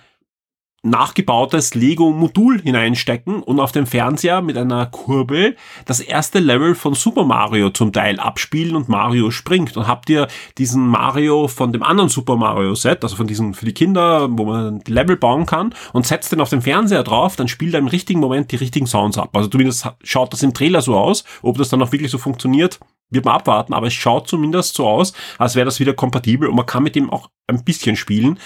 nachgebautes 0.89 1.75
Lego-Modul 1.75 2.61
hineinstecken 2.61 3.41
und 3.43 3.59
auf 3.59 3.71
dem 3.71 3.85
Fernseher 3.85 4.41
mit 4.41 4.57
einer 4.57 4.85
Kurbel 4.85 5.55
das 5.85 5.99
erste 5.99 6.39
Level 6.39 6.75
von 6.75 6.93
Super 6.93 7.23
Mario 7.23 7.69
zum 7.69 7.93
Teil 7.93 8.19
abspielen 8.19 8.75
und 8.75 8.89
Mario 8.89 9.31
springt. 9.31 9.77
Und 9.77 9.87
habt 9.87 10.09
ihr 10.09 10.27
diesen 10.57 10.87
Mario 10.87 11.47
von 11.47 11.73
dem 11.73 11.83
anderen 11.83 12.09
Super 12.09 12.35
Mario 12.35 12.75
Set, 12.75 13.03
also 13.03 13.15
von 13.15 13.27
diesen 13.27 13.53
für 13.53 13.65
die 13.65 13.73
Kinder, 13.73 14.27
wo 14.31 14.45
man 14.45 14.81
Level 14.87 15.17
bauen 15.17 15.45
kann 15.45 15.73
und 15.93 16.05
setzt 16.05 16.31
den 16.31 16.41
auf 16.41 16.49
den 16.49 16.61
Fernseher 16.61 17.03
drauf, 17.03 17.35
dann 17.35 17.47
spielt 17.47 17.73
er 17.73 17.79
im 17.79 17.87
richtigen 17.87 18.19
Moment 18.19 18.51
die 18.51 18.57
richtigen 18.57 18.87
Sounds 18.87 19.17
ab. 19.17 19.35
Also 19.35 19.49
zumindest 19.49 19.87
schaut 20.03 20.33
das 20.33 20.43
im 20.43 20.53
Trailer 20.53 20.81
so 20.81 20.95
aus. 20.95 21.23
Ob 21.41 21.57
das 21.57 21.69
dann 21.69 21.81
auch 21.81 21.91
wirklich 21.91 22.11
so 22.11 22.17
funktioniert, 22.17 22.79
wird 23.09 23.25
man 23.25 23.35
abwarten, 23.35 23.73
aber 23.73 23.87
es 23.87 23.93
schaut 23.93 24.27
zumindest 24.27 24.75
so 24.75 24.87
aus, 24.87 25.13
als 25.37 25.55
wäre 25.55 25.65
das 25.65 25.79
wieder 25.79 25.93
kompatibel 25.93 26.49
und 26.49 26.55
man 26.55 26.65
kann 26.65 26.83
mit 26.83 26.95
dem 26.95 27.09
auch 27.09 27.29
ein 27.47 27.63
bisschen 27.63 27.95
spielen. 27.95 28.39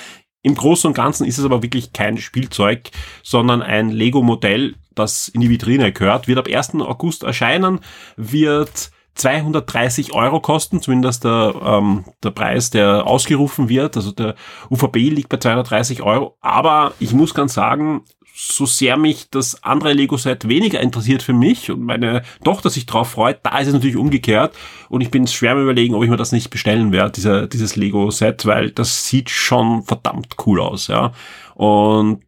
Im 0.43 0.55
Großen 0.55 0.87
und 0.87 0.93
Ganzen 0.93 1.25
ist 1.25 1.37
es 1.37 1.45
aber 1.45 1.61
wirklich 1.61 1.93
kein 1.93 2.17
Spielzeug, 2.17 2.89
sondern 3.23 3.61
ein 3.61 3.89
Lego-Modell, 3.89 4.75
das 4.95 5.27
in 5.27 5.41
die 5.41 5.49
Vitrine 5.49 5.91
gehört, 5.91 6.27
wird 6.27 6.39
ab 6.39 6.47
1. 6.47 6.75
August 6.75 7.23
erscheinen, 7.23 7.79
wird 8.17 8.91
230 9.15 10.13
Euro 10.13 10.39
kosten, 10.39 10.81
zumindest 10.81 11.25
der, 11.25 11.53
ähm, 11.63 12.05
der 12.23 12.31
Preis, 12.31 12.69
der 12.69 13.05
ausgerufen 13.05 13.69
wird. 13.69 13.97
Also 13.97 14.11
der 14.11 14.35
UVB 14.69 14.95
liegt 15.09 15.29
bei 15.29 15.37
230 15.37 16.01
Euro. 16.01 16.37
Aber 16.41 16.93
ich 16.99 17.13
muss 17.13 17.33
ganz 17.33 17.53
sagen, 17.53 18.03
so 18.33 18.65
sehr 18.65 18.97
mich 18.97 19.29
das 19.29 19.63
andere 19.63 19.93
Lego-Set 19.93 20.47
weniger 20.47 20.79
interessiert 20.79 21.23
für 21.23 21.33
mich 21.33 21.69
und 21.69 21.81
meine 21.81 22.23
Tochter 22.43 22.69
sich 22.69 22.85
drauf 22.85 23.11
freut, 23.11 23.39
da 23.43 23.57
ist 23.59 23.67
es 23.67 23.73
natürlich 23.73 23.97
umgekehrt. 23.97 24.55
Und 24.89 25.01
ich 25.01 25.11
bin 25.11 25.27
schwer 25.27 25.51
am 25.51 25.61
überlegen, 25.61 25.95
ob 25.95 26.03
ich 26.03 26.09
mir 26.09 26.17
das 26.17 26.31
nicht 26.31 26.49
bestellen 26.49 26.91
werde, 26.91 27.11
dieser, 27.11 27.47
dieses 27.47 27.75
Lego-Set, 27.75 28.45
weil 28.45 28.71
das 28.71 29.05
sieht 29.05 29.29
schon 29.29 29.83
verdammt 29.83 30.35
cool 30.45 30.59
aus, 30.61 30.87
ja. 30.87 31.13
Und 31.55 32.23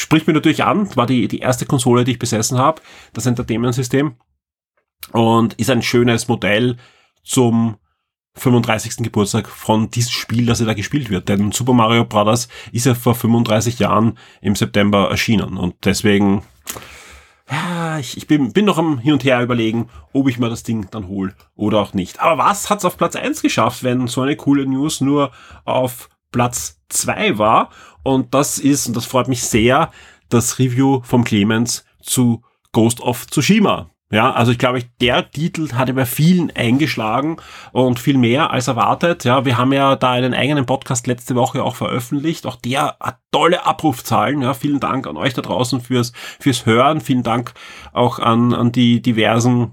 spricht 0.00 0.26
mir 0.26 0.32
natürlich 0.32 0.64
an, 0.64 0.94
war 0.96 1.06
die, 1.06 1.28
die 1.28 1.38
erste 1.38 1.66
Konsole, 1.66 2.04
die 2.04 2.12
ich 2.12 2.18
besessen 2.18 2.58
habe, 2.58 2.82
das 3.12 3.26
Entertainment-System. 3.26 4.16
Und 5.12 5.54
ist 5.54 5.70
ein 5.70 5.82
schönes 5.82 6.28
Modell 6.28 6.76
zum 7.22 7.76
35. 8.34 8.98
Geburtstag 8.98 9.48
von 9.48 9.90
diesem 9.90 10.12
Spiel, 10.12 10.46
das 10.46 10.60
ja 10.60 10.66
da 10.66 10.74
gespielt 10.74 11.10
wird. 11.10 11.28
Denn 11.28 11.52
Super 11.52 11.72
Mario 11.72 12.04
Bros. 12.04 12.48
ist 12.72 12.86
ja 12.86 12.94
vor 12.94 13.14
35 13.14 13.78
Jahren 13.78 14.18
im 14.40 14.56
September 14.56 15.10
erschienen. 15.10 15.56
Und 15.56 15.74
deswegen, 15.84 16.42
ich, 18.00 18.16
ich 18.16 18.26
bin, 18.26 18.52
bin 18.52 18.64
noch 18.64 18.78
am 18.78 18.98
Hin 18.98 19.12
und 19.14 19.24
Her 19.24 19.42
überlegen, 19.42 19.88
ob 20.12 20.28
ich 20.28 20.38
mir 20.38 20.48
das 20.48 20.62
Ding 20.62 20.88
dann 20.90 21.08
hole 21.08 21.34
oder 21.54 21.80
auch 21.80 21.92
nicht. 21.92 22.20
Aber 22.20 22.42
was 22.42 22.70
hat's 22.70 22.84
auf 22.84 22.96
Platz 22.96 23.16
1 23.16 23.42
geschafft, 23.42 23.82
wenn 23.82 24.06
so 24.06 24.22
eine 24.22 24.36
coole 24.36 24.66
News 24.66 25.00
nur 25.00 25.32
auf 25.64 26.08
Platz 26.30 26.80
2 26.88 27.38
war? 27.38 27.70
Und 28.02 28.34
das 28.34 28.58
ist, 28.58 28.86
und 28.86 28.96
das 28.96 29.04
freut 29.04 29.28
mich 29.28 29.42
sehr, 29.42 29.90
das 30.28 30.58
Review 30.58 31.02
vom 31.04 31.24
Clemens 31.24 31.84
zu 32.00 32.42
Ghost 32.72 33.00
of 33.00 33.26
Tsushima. 33.26 33.90
Ja, 34.12 34.30
also 34.30 34.52
ich 34.52 34.58
glaube, 34.58 34.84
der 35.00 35.30
Titel 35.30 35.72
hatte 35.72 35.94
bei 35.94 36.04
vielen 36.04 36.50
eingeschlagen 36.54 37.38
und 37.72 37.98
viel 37.98 38.18
mehr 38.18 38.50
als 38.50 38.68
erwartet. 38.68 39.24
Ja, 39.24 39.46
wir 39.46 39.56
haben 39.56 39.72
ja 39.72 39.96
da 39.96 40.10
einen 40.10 40.34
eigenen 40.34 40.66
Podcast 40.66 41.06
letzte 41.06 41.34
Woche 41.34 41.64
auch 41.64 41.76
veröffentlicht. 41.76 42.44
Auch 42.44 42.56
der 42.56 42.98
hat 43.00 43.20
tolle 43.30 43.64
Abrufzahlen. 43.64 44.42
Ja, 44.42 44.52
vielen 44.52 44.80
Dank 44.80 45.06
an 45.06 45.16
euch 45.16 45.32
da 45.32 45.40
draußen 45.40 45.80
fürs, 45.80 46.12
fürs 46.38 46.66
Hören. 46.66 47.00
Vielen 47.00 47.22
Dank 47.22 47.54
auch 47.94 48.18
an, 48.18 48.52
an 48.52 48.70
die 48.70 49.00
diversen 49.00 49.72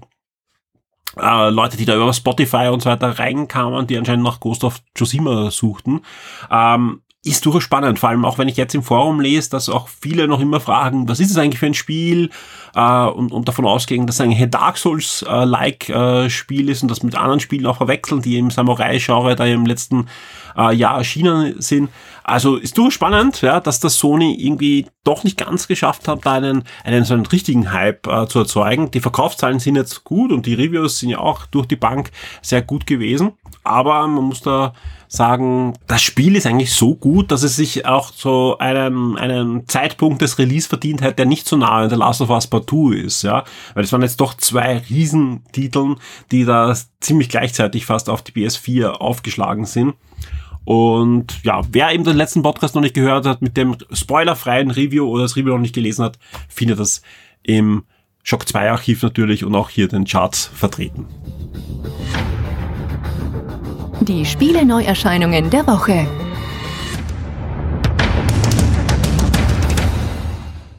äh, 1.18 1.50
Leute, 1.50 1.76
die 1.76 1.84
da 1.84 1.94
über 1.94 2.10
Spotify 2.14 2.68
und 2.72 2.80
so 2.80 2.88
weiter 2.88 3.18
reinkamen, 3.18 3.86
die 3.86 3.98
anscheinend 3.98 4.24
nach 4.24 4.40
Ghost 4.40 4.64
of 4.64 4.80
Tsushima 4.94 5.50
suchten. 5.50 6.00
Ähm, 6.50 7.02
ist 7.22 7.44
durchaus 7.44 7.64
spannend, 7.64 7.98
vor 7.98 8.08
allem 8.08 8.24
auch 8.24 8.38
wenn 8.38 8.48
ich 8.48 8.56
jetzt 8.56 8.74
im 8.74 8.82
Forum 8.82 9.20
lese, 9.20 9.50
dass 9.50 9.68
auch 9.68 9.88
viele 9.88 10.26
noch 10.26 10.40
immer 10.40 10.58
fragen, 10.58 11.06
was 11.06 11.20
ist 11.20 11.30
es 11.30 11.36
eigentlich 11.36 11.58
für 11.58 11.66
ein 11.66 11.74
Spiel 11.74 12.30
äh, 12.74 13.04
und, 13.04 13.30
und 13.30 13.46
davon 13.46 13.66
ausgehen, 13.66 14.06
dass 14.06 14.16
es 14.16 14.20
ein 14.22 14.50
Dark 14.50 14.78
Souls-like 14.78 15.90
äh, 15.90 16.30
Spiel 16.30 16.70
ist 16.70 16.82
und 16.82 16.90
das 16.90 17.02
mit 17.02 17.14
anderen 17.16 17.40
Spielen 17.40 17.66
auch 17.66 17.76
verwechseln, 17.76 18.22
die 18.22 18.38
im 18.38 18.50
Samurai-Genre 18.50 19.36
da 19.36 19.44
im 19.44 19.66
letzten 19.66 20.06
äh, 20.56 20.74
Jahr 20.74 20.96
erschienen 20.96 21.60
sind. 21.60 21.90
Also 22.24 22.56
ist 22.56 22.78
durchaus 22.78 22.94
spannend, 22.94 23.42
ja, 23.42 23.60
dass 23.60 23.80
das 23.80 23.96
Sony 23.96 24.34
irgendwie 24.40 24.86
doch 25.04 25.22
nicht 25.22 25.36
ganz 25.36 25.68
geschafft 25.68 26.08
hat, 26.08 26.24
da 26.24 26.34
einen, 26.34 26.64
einen 26.84 27.04
so 27.04 27.12
einen 27.12 27.26
richtigen 27.26 27.70
Hype 27.70 28.06
äh, 28.06 28.28
zu 28.28 28.38
erzeugen. 28.38 28.90
Die 28.92 29.00
Verkaufszahlen 29.00 29.58
sind 29.58 29.76
jetzt 29.76 30.04
gut 30.04 30.32
und 30.32 30.46
die 30.46 30.54
Reviews 30.54 30.98
sind 30.98 31.10
ja 31.10 31.18
auch 31.18 31.44
durch 31.46 31.66
die 31.66 31.76
Bank 31.76 32.12
sehr 32.40 32.62
gut 32.62 32.86
gewesen, 32.86 33.32
aber 33.62 34.06
man 34.06 34.24
muss 34.24 34.40
da 34.40 34.72
sagen, 35.12 35.74
das 35.88 36.02
Spiel 36.02 36.36
ist 36.36 36.46
eigentlich 36.46 36.72
so 36.72 36.94
gut, 36.94 37.32
dass 37.32 37.42
es 37.42 37.56
sich 37.56 37.84
auch 37.84 38.12
so 38.12 38.56
einen, 38.58 39.18
einen 39.18 39.66
Zeitpunkt 39.66 40.22
des 40.22 40.38
Release 40.38 40.68
verdient 40.68 41.02
hat, 41.02 41.18
der 41.18 41.26
nicht 41.26 41.48
so 41.48 41.56
nah 41.56 41.80
an 41.80 41.90
The 41.90 41.96
Last 41.96 42.20
of 42.20 42.30
Us 42.30 42.46
Part 42.46 42.70
2 42.70 42.94
ist, 42.94 43.22
ja. 43.24 43.44
Weil 43.74 43.82
es 43.82 43.90
waren 43.90 44.02
jetzt 44.02 44.20
doch 44.20 44.34
zwei 44.34 44.78
Riesentiteln, 44.88 45.96
die 46.30 46.44
da 46.44 46.76
ziemlich 47.00 47.28
gleichzeitig 47.28 47.86
fast 47.86 48.08
auf 48.08 48.22
die 48.22 48.30
PS4 48.30 48.86
aufgeschlagen 48.86 49.64
sind. 49.64 49.94
Und 50.64 51.42
ja, 51.42 51.60
wer 51.72 51.90
eben 51.90 52.04
den 52.04 52.16
letzten 52.16 52.42
Podcast 52.42 52.76
noch 52.76 52.82
nicht 52.82 52.94
gehört 52.94 53.26
hat 53.26 53.42
mit 53.42 53.56
dem 53.56 53.76
spoilerfreien 53.92 54.70
Review 54.70 55.08
oder 55.08 55.24
das 55.24 55.34
Review 55.34 55.54
noch 55.54 55.58
nicht 55.58 55.74
gelesen 55.74 56.04
hat, 56.04 56.20
findet 56.48 56.78
das 56.78 57.02
im 57.42 57.82
Shock 58.22 58.46
2 58.46 58.70
Archiv 58.70 59.02
natürlich 59.02 59.44
und 59.44 59.56
auch 59.56 59.70
hier 59.70 59.88
den 59.88 60.04
Charts 60.04 60.52
vertreten. 60.54 61.06
Die 64.02 64.24
Spiele-Neuerscheinungen 64.24 65.50
der 65.50 65.66
Woche. 65.66 66.06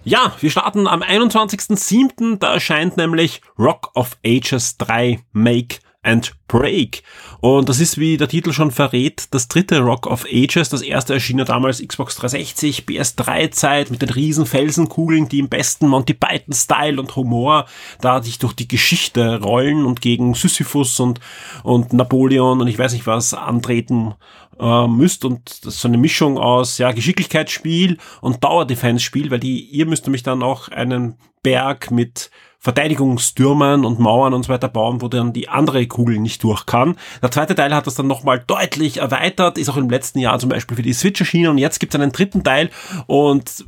Ja, 0.04 0.34
wir 0.40 0.50
starten 0.50 0.88
am 0.88 1.04
21.07. 1.04 2.40
Da 2.40 2.56
erscheint 2.56 2.98
nämlich 2.98 3.42
Rock 3.60 3.92
of 3.94 4.18
Ages 4.26 4.78
3 4.78 5.20
Make 5.34 5.78
and 6.04 6.34
Break. 6.48 7.04
Und 7.40 7.70
das 7.70 7.80
ist, 7.80 7.98
wie 7.98 8.18
der 8.18 8.28
Titel 8.28 8.54
schon 8.54 8.72
verrät, 8.72 9.28
das 9.32 9.48
dritte 9.48 9.80
Rock 9.80 10.08
of 10.08 10.26
Ages. 10.26 10.70
Das 10.70 10.82
erste 10.82 11.14
erschien 11.14 11.40
ja 11.40 11.46
damals 11.46 11.86
Xbox 11.86 12.16
360, 12.16 12.86
PS3-Zeit 12.86 13.90
mit 13.90 14.02
den 14.02 14.10
riesen 14.10 14.46
Felsenkugeln, 14.46 15.30
die 15.30 15.40
im 15.40 15.50
besten 15.50 15.88
Monty 15.88 16.14
Python-Style 16.14 17.00
und 17.00 17.16
Humor 17.16 17.66
da 18.00 18.22
sich 18.22 18.40
durch 18.40 18.54
die 18.54 18.68
Geschichte 18.68 19.42
rollen 19.42 19.86
und 19.86 20.02
gegen 20.02 20.34
Sisyphus 20.34 21.00
und, 21.00 21.20
und 21.64 21.94
Napoleon 21.94 22.62
und 22.62 22.68
ich 22.68 22.78
weiß 22.78 22.94
nicht 22.94 23.08
was 23.08 23.34
antreten 23.34 24.14
äh, 24.60 24.88
müsst 24.88 25.26
und 25.26 25.66
das 25.66 25.76
ist 25.76 25.82
so 25.82 25.88
eine 25.88 25.98
Mischung 25.98 26.38
aus 26.38 26.78
ja 26.78 26.92
Geschicklichkeitsspiel 26.92 27.98
und 28.22 28.44
Dauerdefense-Spiel, 28.44 29.32
weil 29.32 29.40
die 29.40 29.62
ihr 29.62 29.86
müsst 29.86 30.06
nämlich 30.06 30.24
dann 30.24 30.44
auch 30.44 30.68
einen 30.68 31.16
Berg 31.44 31.92
mit 31.92 32.30
Verteidigungstürmen 32.62 33.86
und 33.86 34.00
Mauern 34.00 34.36
und 34.36 34.44
so 34.44 34.50
weiter 34.50 34.70
bauen, 34.70 35.02
wo 35.02 35.08
dann 35.08 35.34
die 35.34 35.50
andere 35.50 35.88
Kugel 35.88 36.20
nicht 36.20 36.44
durch 36.44 36.68
kann. 36.68 36.96
Der 37.22 37.32
zweite 37.32 37.56
Teil 37.56 37.74
hat 37.74 37.88
das 37.88 37.96
dann 37.96 38.06
nochmal 38.06 38.44
deutlich 38.46 38.98
erweitert, 38.98 39.58
ist 39.58 39.68
auch 39.68 39.78
im 39.78 39.90
letzten 39.90 40.20
Jahr 40.20 40.38
zum 40.38 40.50
Beispiel 40.50 40.78
für 40.78 40.84
die 40.84 40.94
Switch 40.94 41.20
erschienen 41.20 41.50
und 41.50 41.58
jetzt 41.58 41.80
gibt 41.80 41.94
es 41.94 42.00
einen 42.00 42.12
dritten 42.12 42.44
Teil 42.44 42.70
und 43.08 43.66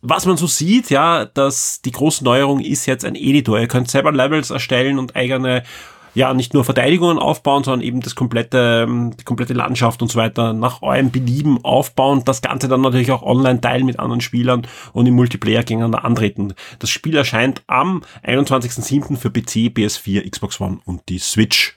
was 0.00 0.26
man 0.26 0.36
so 0.36 0.48
sieht, 0.48 0.90
ja, 0.90 1.26
dass 1.26 1.80
die 1.82 1.92
große 1.92 2.24
Neuerung 2.24 2.58
ist 2.58 2.86
jetzt 2.86 3.04
ein 3.04 3.14
Editor. 3.14 3.60
Ihr 3.60 3.68
könnt 3.68 3.88
selber 3.88 4.10
Levels 4.10 4.50
erstellen 4.50 4.98
und 4.98 5.14
eigene 5.14 5.62
ja 6.14 6.34
nicht 6.34 6.54
nur 6.54 6.64
Verteidigungen 6.64 7.18
aufbauen, 7.18 7.64
sondern 7.64 7.80
eben 7.80 8.00
das 8.00 8.14
komplette, 8.14 8.86
ähm, 8.86 9.16
die 9.18 9.24
komplette 9.24 9.54
Landschaft 9.54 10.02
und 10.02 10.10
so 10.10 10.18
weiter 10.18 10.52
nach 10.52 10.82
eurem 10.82 11.10
Belieben 11.10 11.64
aufbauen. 11.64 12.22
Das 12.24 12.42
Ganze 12.42 12.68
dann 12.68 12.80
natürlich 12.80 13.10
auch 13.10 13.22
online 13.22 13.60
teilen 13.60 13.86
mit 13.86 13.98
anderen 13.98 14.20
Spielern 14.20 14.66
und 14.92 15.06
im 15.06 15.14
Multiplayer 15.14 15.62
gegeneinander 15.62 16.04
antreten. 16.04 16.54
Das 16.78 16.90
Spiel 16.90 17.16
erscheint 17.16 17.62
am 17.66 18.02
21.07. 18.24 19.16
für 19.16 19.30
PC, 19.30 19.72
PS4, 19.72 20.28
Xbox 20.30 20.60
One 20.60 20.78
und 20.84 21.08
die 21.08 21.18
Switch. 21.18 21.76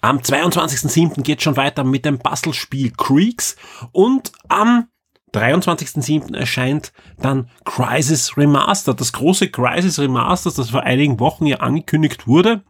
Am 0.00 0.18
22.07. 0.18 1.22
geht 1.22 1.42
schon 1.42 1.56
weiter 1.56 1.84
mit 1.84 2.04
dem 2.04 2.18
Bastelspiel 2.18 2.92
Creeks 2.96 3.56
und 3.92 4.32
am 4.48 4.88
23.07. 5.32 6.34
erscheint 6.34 6.92
dann 7.18 7.50
Crisis 7.64 8.36
Remastered, 8.36 9.00
das 9.00 9.12
große 9.12 9.48
Crisis 9.48 9.98
Remastered, 9.98 10.58
das 10.58 10.70
vor 10.70 10.82
einigen 10.82 11.20
Wochen 11.20 11.46
ja 11.46 11.58
angekündigt 11.58 12.26
wurde. 12.26 12.62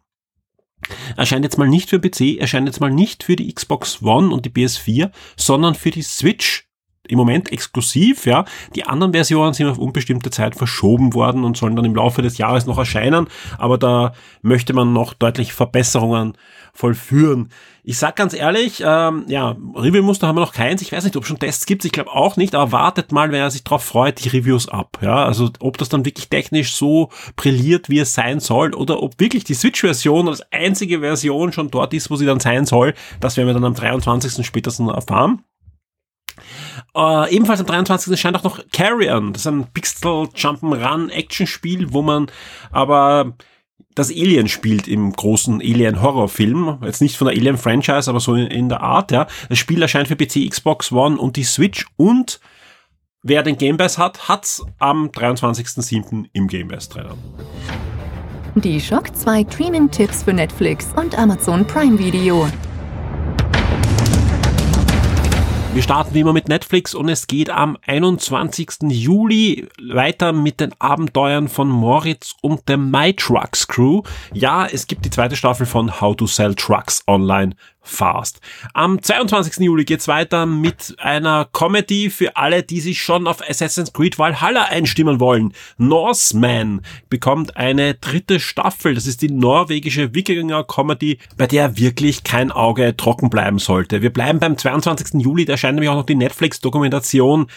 Erscheint 1.16 1.44
jetzt 1.44 1.58
mal 1.58 1.68
nicht 1.68 1.90
für 1.90 1.98
PC, 1.98 2.38
erscheint 2.38 2.68
jetzt 2.68 2.80
mal 2.80 2.90
nicht 2.90 3.24
für 3.24 3.36
die 3.36 3.52
Xbox 3.52 4.02
One 4.02 4.32
und 4.32 4.46
die 4.46 4.50
PS4, 4.50 5.10
sondern 5.36 5.74
für 5.74 5.90
die 5.90 6.02
Switch. 6.02 6.67
Im 7.08 7.18
Moment 7.18 7.52
exklusiv, 7.52 8.26
ja. 8.26 8.44
Die 8.74 8.84
anderen 8.84 9.12
Versionen 9.12 9.54
sind 9.54 9.68
auf 9.68 9.78
unbestimmte 9.78 10.30
Zeit 10.30 10.54
verschoben 10.54 11.14
worden 11.14 11.44
und 11.44 11.56
sollen 11.56 11.76
dann 11.76 11.84
im 11.84 11.94
Laufe 11.94 12.22
des 12.22 12.38
Jahres 12.38 12.66
noch 12.66 12.78
erscheinen. 12.78 13.28
Aber 13.58 13.78
da 13.78 14.12
möchte 14.42 14.72
man 14.72 14.92
noch 14.92 15.14
deutlich 15.14 15.52
Verbesserungen 15.52 16.34
vollführen. 16.72 17.50
Ich 17.82 17.98
sag 17.98 18.16
ganz 18.16 18.34
ehrlich, 18.34 18.82
ähm, 18.84 19.24
ja, 19.28 19.56
Review-Muster 19.74 20.28
haben 20.28 20.36
wir 20.36 20.42
noch 20.42 20.52
keins. 20.52 20.82
Ich 20.82 20.92
weiß 20.92 21.04
nicht, 21.04 21.16
ob 21.16 21.26
schon 21.26 21.38
Tests 21.38 21.66
gibt. 21.66 21.84
Ich 21.84 21.92
glaube 21.92 22.12
auch 22.12 22.36
nicht, 22.36 22.54
aber 22.54 22.70
wartet 22.70 23.12
mal, 23.12 23.32
wenn 23.32 23.40
er 23.40 23.50
sich 23.50 23.64
drauf 23.64 23.82
freut, 23.82 24.22
die 24.22 24.28
Reviews 24.28 24.68
ab. 24.68 24.98
Ja, 25.00 25.24
also 25.24 25.50
ob 25.60 25.78
das 25.78 25.88
dann 25.88 26.04
wirklich 26.04 26.28
technisch 26.28 26.74
so 26.74 27.08
brilliert, 27.34 27.88
wie 27.88 27.98
es 27.98 28.14
sein 28.14 28.40
soll, 28.40 28.74
oder 28.74 29.02
ob 29.02 29.18
wirklich 29.18 29.44
die 29.44 29.54
Switch-Version 29.54 30.28
als 30.28 30.42
einzige 30.52 31.00
Version 31.00 31.52
schon 31.52 31.70
dort 31.70 31.94
ist, 31.94 32.10
wo 32.10 32.16
sie 32.16 32.26
dann 32.26 32.40
sein 32.40 32.66
soll, 32.66 32.94
das 33.20 33.36
werden 33.36 33.48
wir 33.48 33.54
dann 33.54 33.64
am 33.64 33.74
23. 33.74 34.46
spätestens 34.46 34.92
erfahren. 34.92 35.42
Uh, 36.98 37.26
ebenfalls 37.30 37.60
am 37.60 37.66
23. 37.66 38.10
erscheint 38.10 38.36
auch 38.36 38.42
noch 38.42 38.58
Carrion. 38.72 39.32
Das 39.32 39.42
ist 39.42 39.46
ein 39.46 39.68
Pixel 39.72 40.24
Jump'n'Run 40.34 41.10
Action-Spiel, 41.10 41.92
wo 41.92 42.02
man 42.02 42.26
aber 42.72 43.34
das 43.94 44.10
Alien 44.10 44.48
spielt 44.48 44.88
im 44.88 45.12
großen 45.12 45.60
Alien-Horrorfilm. 45.60 46.78
Jetzt 46.82 47.00
nicht 47.00 47.16
von 47.16 47.28
der 47.28 47.36
Alien-Franchise, 47.36 48.10
aber 48.10 48.18
so 48.18 48.34
in, 48.34 48.48
in, 48.48 48.68
der 48.68 48.80
Art, 48.80 49.12
ja. 49.12 49.28
Das 49.48 49.58
Spiel 49.58 49.80
erscheint 49.80 50.08
für 50.08 50.16
PC, 50.16 50.50
Xbox 50.50 50.90
One 50.90 51.18
und 51.18 51.36
die 51.36 51.44
Switch 51.44 51.86
und 51.96 52.40
wer 53.22 53.44
den 53.44 53.56
Game 53.56 53.76
Pass 53.76 53.96
hat, 53.96 54.28
hat's 54.28 54.64
am 54.80 55.06
23.07. 55.10 56.24
im 56.32 56.48
Game 56.48 56.66
Pass 56.66 56.88
drinnen. 56.88 57.14
Die 58.56 58.80
Shock 58.80 59.14
2 59.14 59.46
Streaming-Tipps 59.48 60.24
für 60.24 60.32
Netflix 60.32 60.88
und 60.96 61.16
Amazon 61.16 61.64
Prime 61.64 61.96
Video. 61.96 62.48
Wir 65.74 65.82
starten 65.84 66.07
wie 66.12 66.20
immer 66.20 66.32
mit 66.32 66.48
Netflix 66.48 66.94
und 66.94 67.08
es 67.08 67.26
geht 67.26 67.50
am 67.50 67.76
21. 67.86 68.70
Juli 68.88 69.68
weiter 69.82 70.32
mit 70.32 70.60
den 70.60 70.72
Abenteuern 70.78 71.48
von 71.48 71.68
Moritz 71.68 72.34
und 72.40 72.68
der 72.68 72.78
My 72.78 73.12
Trucks 73.14 73.66
Crew. 73.68 74.02
Ja, 74.32 74.66
es 74.66 74.86
gibt 74.86 75.04
die 75.04 75.10
zweite 75.10 75.36
Staffel 75.36 75.66
von 75.66 76.00
How 76.00 76.16
to 76.16 76.26
Sell 76.26 76.54
Trucks 76.54 77.02
Online 77.06 77.54
Fast. 77.88 78.40
Am 78.74 79.02
22. 79.02 79.64
Juli 79.64 79.84
geht's 79.84 80.08
weiter 80.08 80.44
mit 80.44 80.94
einer 80.98 81.48
Comedy 81.52 82.10
für 82.10 82.36
alle, 82.36 82.62
die 82.62 82.80
sich 82.80 83.02
schon 83.02 83.26
auf 83.26 83.40
Assassin's 83.48 83.92
Creed 83.92 84.18
Valhalla 84.18 84.64
einstimmen 84.64 85.20
wollen. 85.20 85.54
Norseman 85.78 86.82
bekommt 87.08 87.56
eine 87.56 87.94
dritte 87.94 88.40
Staffel. 88.40 88.94
Das 88.94 89.06
ist 89.06 89.22
die 89.22 89.30
norwegische 89.30 90.14
Wikinger-Comedy, 90.14 91.18
bei 91.38 91.46
der 91.46 91.78
wirklich 91.78 92.24
kein 92.24 92.52
Auge 92.52 92.94
trocken 92.96 93.30
bleiben 93.30 93.58
sollte. 93.58 94.02
Wir 94.02 94.12
bleiben 94.12 94.38
beim 94.38 94.58
22. 94.58 95.22
Juli, 95.22 95.46
da 95.46 95.52
erscheint 95.52 95.76
nämlich 95.76 95.90
auch 95.90 95.97
noch 95.98 96.06
die 96.06 96.14
Netflix-Dokumentation 96.14 97.48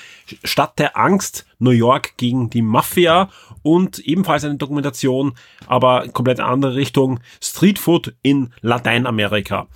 Stadt 0.43 0.80
der 0.80 0.97
Angst, 0.97 1.45
New 1.60 1.71
York 1.71 2.17
gegen 2.17 2.49
die 2.49 2.62
Mafia 2.62 3.30
und 3.63 3.99
ebenfalls 3.99 4.43
eine 4.43 4.56
Dokumentation, 4.56 5.34
aber 5.67 6.08
komplett 6.10 6.39
andere 6.39 6.75
Richtung, 6.75 7.19
Street 7.41 7.80
Food 7.80 8.13
in 8.21 8.51
Lateinamerika. 8.62 9.67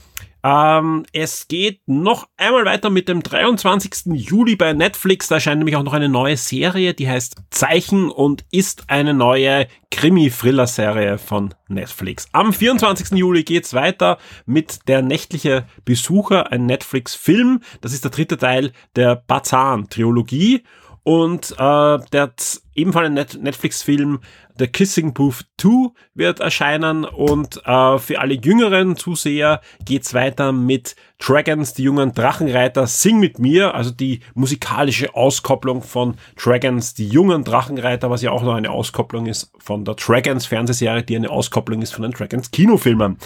Ähm, 0.45 1.07
es 1.11 1.47
geht 1.47 1.81
noch 1.87 2.27
einmal 2.37 2.65
weiter 2.65 2.91
mit 2.91 3.09
dem 3.09 3.23
23. 3.23 4.13
Juli 4.13 4.55
bei 4.55 4.73
Netflix. 4.73 5.27
Da 5.27 5.35
erscheint 5.35 5.57
nämlich 5.57 5.75
auch 5.75 5.81
noch 5.81 5.93
eine 5.93 6.07
neue 6.07 6.37
Serie, 6.37 6.93
die 6.93 7.09
heißt 7.09 7.37
Zeichen 7.49 8.11
und 8.11 8.45
ist 8.51 8.83
eine 8.87 9.15
neue 9.15 9.67
Krimi-Thriller-Serie 9.89 11.17
von 11.17 11.55
Netflix. 11.67 12.27
Am 12.31 12.53
24. 12.53 13.17
Juli 13.17 13.43
geht's 13.43 13.73
weiter 13.73 14.19
mit 14.45 14.87
Der 14.87 15.01
nächtliche 15.01 15.65
Besucher, 15.83 16.51
ein 16.51 16.67
Netflix-Film. 16.67 17.61
Das 17.81 17.91
ist 17.91 18.03
der 18.03 18.11
dritte 18.11 18.37
Teil 18.37 18.71
der 18.95 19.15
Bazan-Trilogie. 19.15 20.61
Und 21.07 21.51
äh, 21.59 21.99
der 22.13 22.33
ebenfalls 22.73 23.05
ein 23.05 23.13
Net 23.13 23.37
Netflix-Film 23.39 24.21
The 24.57 24.65
Kissing 24.65 25.13
Booth 25.13 25.45
2 25.61 25.91
wird 26.15 26.39
erscheinen 26.39 27.05
und 27.05 27.61
äh, 27.63 27.99
für 27.99 28.19
alle 28.19 28.33
jüngeren 28.33 28.97
Zuseher 28.97 29.61
geht's 29.85 30.15
weiter 30.15 30.51
mit 30.51 30.95
Dragons, 31.19 31.75
die 31.75 31.83
jungen 31.83 32.15
Drachenreiter, 32.15 32.87
Sing 32.87 33.19
mit 33.19 33.37
mir, 33.37 33.75
also 33.75 33.91
die 33.91 34.21
musikalische 34.33 35.13
Auskopplung 35.13 35.83
von 35.83 36.15
Dragons, 36.43 36.95
die 36.95 37.07
jungen 37.07 37.43
Drachenreiter, 37.43 38.09
was 38.09 38.23
ja 38.23 38.31
auch 38.31 38.41
noch 38.41 38.55
eine 38.55 38.71
Auskopplung 38.71 39.27
ist 39.27 39.51
von 39.59 39.85
der 39.85 39.93
Dragons 39.93 40.47
Fernsehserie, 40.47 41.03
die 41.03 41.17
eine 41.17 41.29
Auskopplung 41.29 41.83
ist 41.83 41.93
von 41.93 42.01
den 42.01 42.13
Dragons 42.13 42.49
Kinofilmen. 42.49 43.17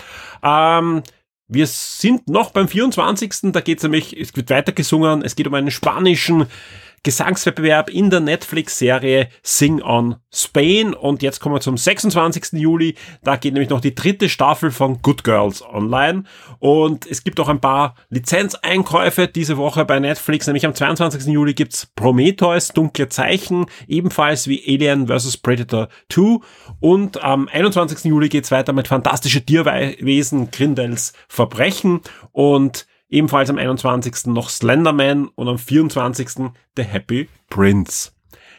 Ähm, 0.43 1.01
wir 1.47 1.65
sind 1.65 2.29
noch 2.29 2.51
beim 2.51 2.67
24. 2.67 3.51
Da 3.53 3.61
geht's 3.61 3.83
nämlich, 3.83 4.19
es 4.19 4.35
wird 4.35 4.49
weiter 4.49 4.73
gesungen, 4.73 5.23
es 5.23 5.35
geht 5.35 5.47
um 5.47 5.53
einen 5.53 5.71
spanischen 5.71 6.45
Gesangswettbewerb 7.03 7.89
in 7.89 8.09
der 8.09 8.19
Netflix-Serie 8.19 9.29
Sing 9.41 9.81
on 9.81 10.17
Spain. 10.31 10.93
Und 10.93 11.21
jetzt 11.21 11.39
kommen 11.39 11.55
wir 11.55 11.61
zum 11.61 11.77
26. 11.77 12.59
Juli. 12.59 12.95
Da 13.23 13.35
geht 13.35 13.53
nämlich 13.53 13.69
noch 13.69 13.81
die 13.81 13.95
dritte 13.95 14.29
Staffel 14.29 14.71
von 14.71 15.01
Good 15.01 15.23
Girls 15.23 15.61
online. 15.61 16.23
Und 16.59 17.05
es 17.07 17.23
gibt 17.23 17.39
auch 17.39 17.49
ein 17.49 17.61
paar 17.61 17.95
Lizenzeinkäufe 18.09 19.27
diese 19.27 19.57
Woche 19.57 19.85
bei 19.85 19.99
Netflix. 19.99 20.47
Nämlich 20.47 20.65
am 20.65 20.75
22. 20.75 21.25
Juli 21.25 21.53
gibt's 21.53 21.85
Prometheus, 21.95 22.69
Dunkle 22.69 23.09
Zeichen, 23.09 23.65
ebenfalls 23.87 24.47
wie 24.47 24.63
Alien 24.67 25.07
vs. 25.07 25.37
Predator 25.37 25.89
2. 26.11 26.39
Und 26.79 27.23
am 27.23 27.47
21. 27.47 28.05
Juli 28.05 28.29
geht's 28.29 28.51
weiter 28.51 28.73
mit 28.73 28.87
Fantastische 28.87 29.45
Tierwesen, 29.45 30.51
Grindels 30.51 31.13
Verbrechen. 31.27 32.01
Und 32.31 32.87
Ebenfalls 33.09 33.49
am 33.49 33.57
21. 33.57 34.27
noch 34.27 34.49
Slenderman 34.49 35.29
und 35.35 35.47
am 35.47 35.57
24. 35.57 36.51
The 36.75 36.83
Happy 36.83 37.27
Prince. 37.49 38.11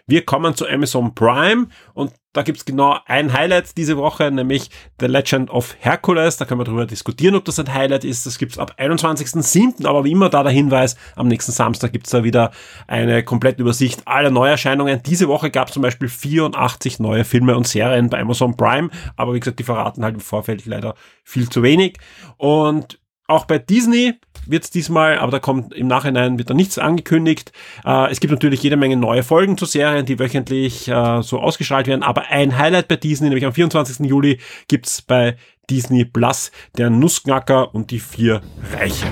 Wir 0.06 0.24
kommen 0.24 0.56
zu 0.56 0.68
Amazon 0.68 1.14
Prime 1.14 1.68
und 1.94 2.12
da 2.32 2.42
gibt's 2.42 2.64
genau 2.64 2.98
ein 3.06 3.32
Highlight 3.32 3.76
diese 3.76 3.96
Woche, 3.96 4.28
nämlich 4.30 4.70
The 4.98 5.06
Legend 5.06 5.50
of 5.50 5.76
Hercules. 5.78 6.36
Da 6.36 6.44
können 6.44 6.60
wir 6.60 6.64
darüber 6.64 6.86
diskutieren, 6.86 7.36
ob 7.36 7.44
das 7.44 7.60
ein 7.60 7.72
Highlight 7.72 8.04
ist. 8.04 8.26
Das 8.26 8.38
gibt's 8.38 8.58
ab 8.58 8.74
21.07. 8.76 9.86
Aber 9.86 10.04
wie 10.04 10.12
immer 10.12 10.28
da 10.30 10.42
der 10.42 10.52
Hinweis, 10.52 10.96
am 11.14 11.28
nächsten 11.28 11.52
Samstag 11.52 11.92
gibt's 11.92 12.10
da 12.10 12.24
wieder 12.24 12.50
eine 12.88 13.22
komplette 13.22 13.62
Übersicht 13.62 14.06
aller 14.06 14.30
Neuerscheinungen. 14.30 15.00
Diese 15.04 15.28
Woche 15.28 15.50
gab's 15.50 15.72
zum 15.72 15.82
Beispiel 15.82 16.08
84 16.08 16.98
neue 16.98 17.24
Filme 17.24 17.56
und 17.56 17.68
Serien 17.68 18.10
bei 18.10 18.20
Amazon 18.20 18.56
Prime. 18.56 18.90
Aber 19.16 19.34
wie 19.34 19.40
gesagt, 19.40 19.60
die 19.60 19.64
verraten 19.64 20.02
halt 20.02 20.14
im 20.14 20.20
Vorfeld 20.20 20.66
leider 20.66 20.94
viel 21.22 21.48
zu 21.48 21.62
wenig. 21.62 21.98
Und 22.36 23.00
auch 23.30 23.44
bei 23.44 23.58
Disney 23.58 24.14
wird 24.50 24.64
es 24.64 24.70
diesmal, 24.70 25.18
aber 25.18 25.32
da 25.32 25.38
kommt 25.38 25.74
im 25.74 25.86
Nachhinein 25.86 26.38
wird 26.38 26.50
da 26.50 26.54
nichts 26.54 26.78
angekündigt. 26.78 27.52
Äh, 27.84 28.10
es 28.10 28.20
gibt 28.20 28.32
natürlich 28.32 28.62
jede 28.62 28.76
Menge 28.76 28.96
neue 28.96 29.22
Folgen 29.22 29.56
zu 29.56 29.66
Serien, 29.66 30.06
die 30.06 30.18
wöchentlich 30.18 30.88
äh, 30.88 31.22
so 31.22 31.40
ausgestrahlt 31.40 31.86
werden. 31.86 32.02
Aber 32.02 32.28
ein 32.28 32.58
Highlight 32.58 32.88
bei 32.88 32.96
Disney, 32.96 33.28
nämlich 33.28 33.46
am 33.46 33.52
24. 33.52 34.06
Juli, 34.06 34.38
gibt's 34.68 35.02
bei 35.02 35.36
Disney 35.68 36.04
Plus, 36.04 36.50
der 36.76 36.90
Nussknacker 36.90 37.74
und 37.74 37.90
die 37.90 38.00
vier 38.00 38.40
Reiche. 38.72 39.06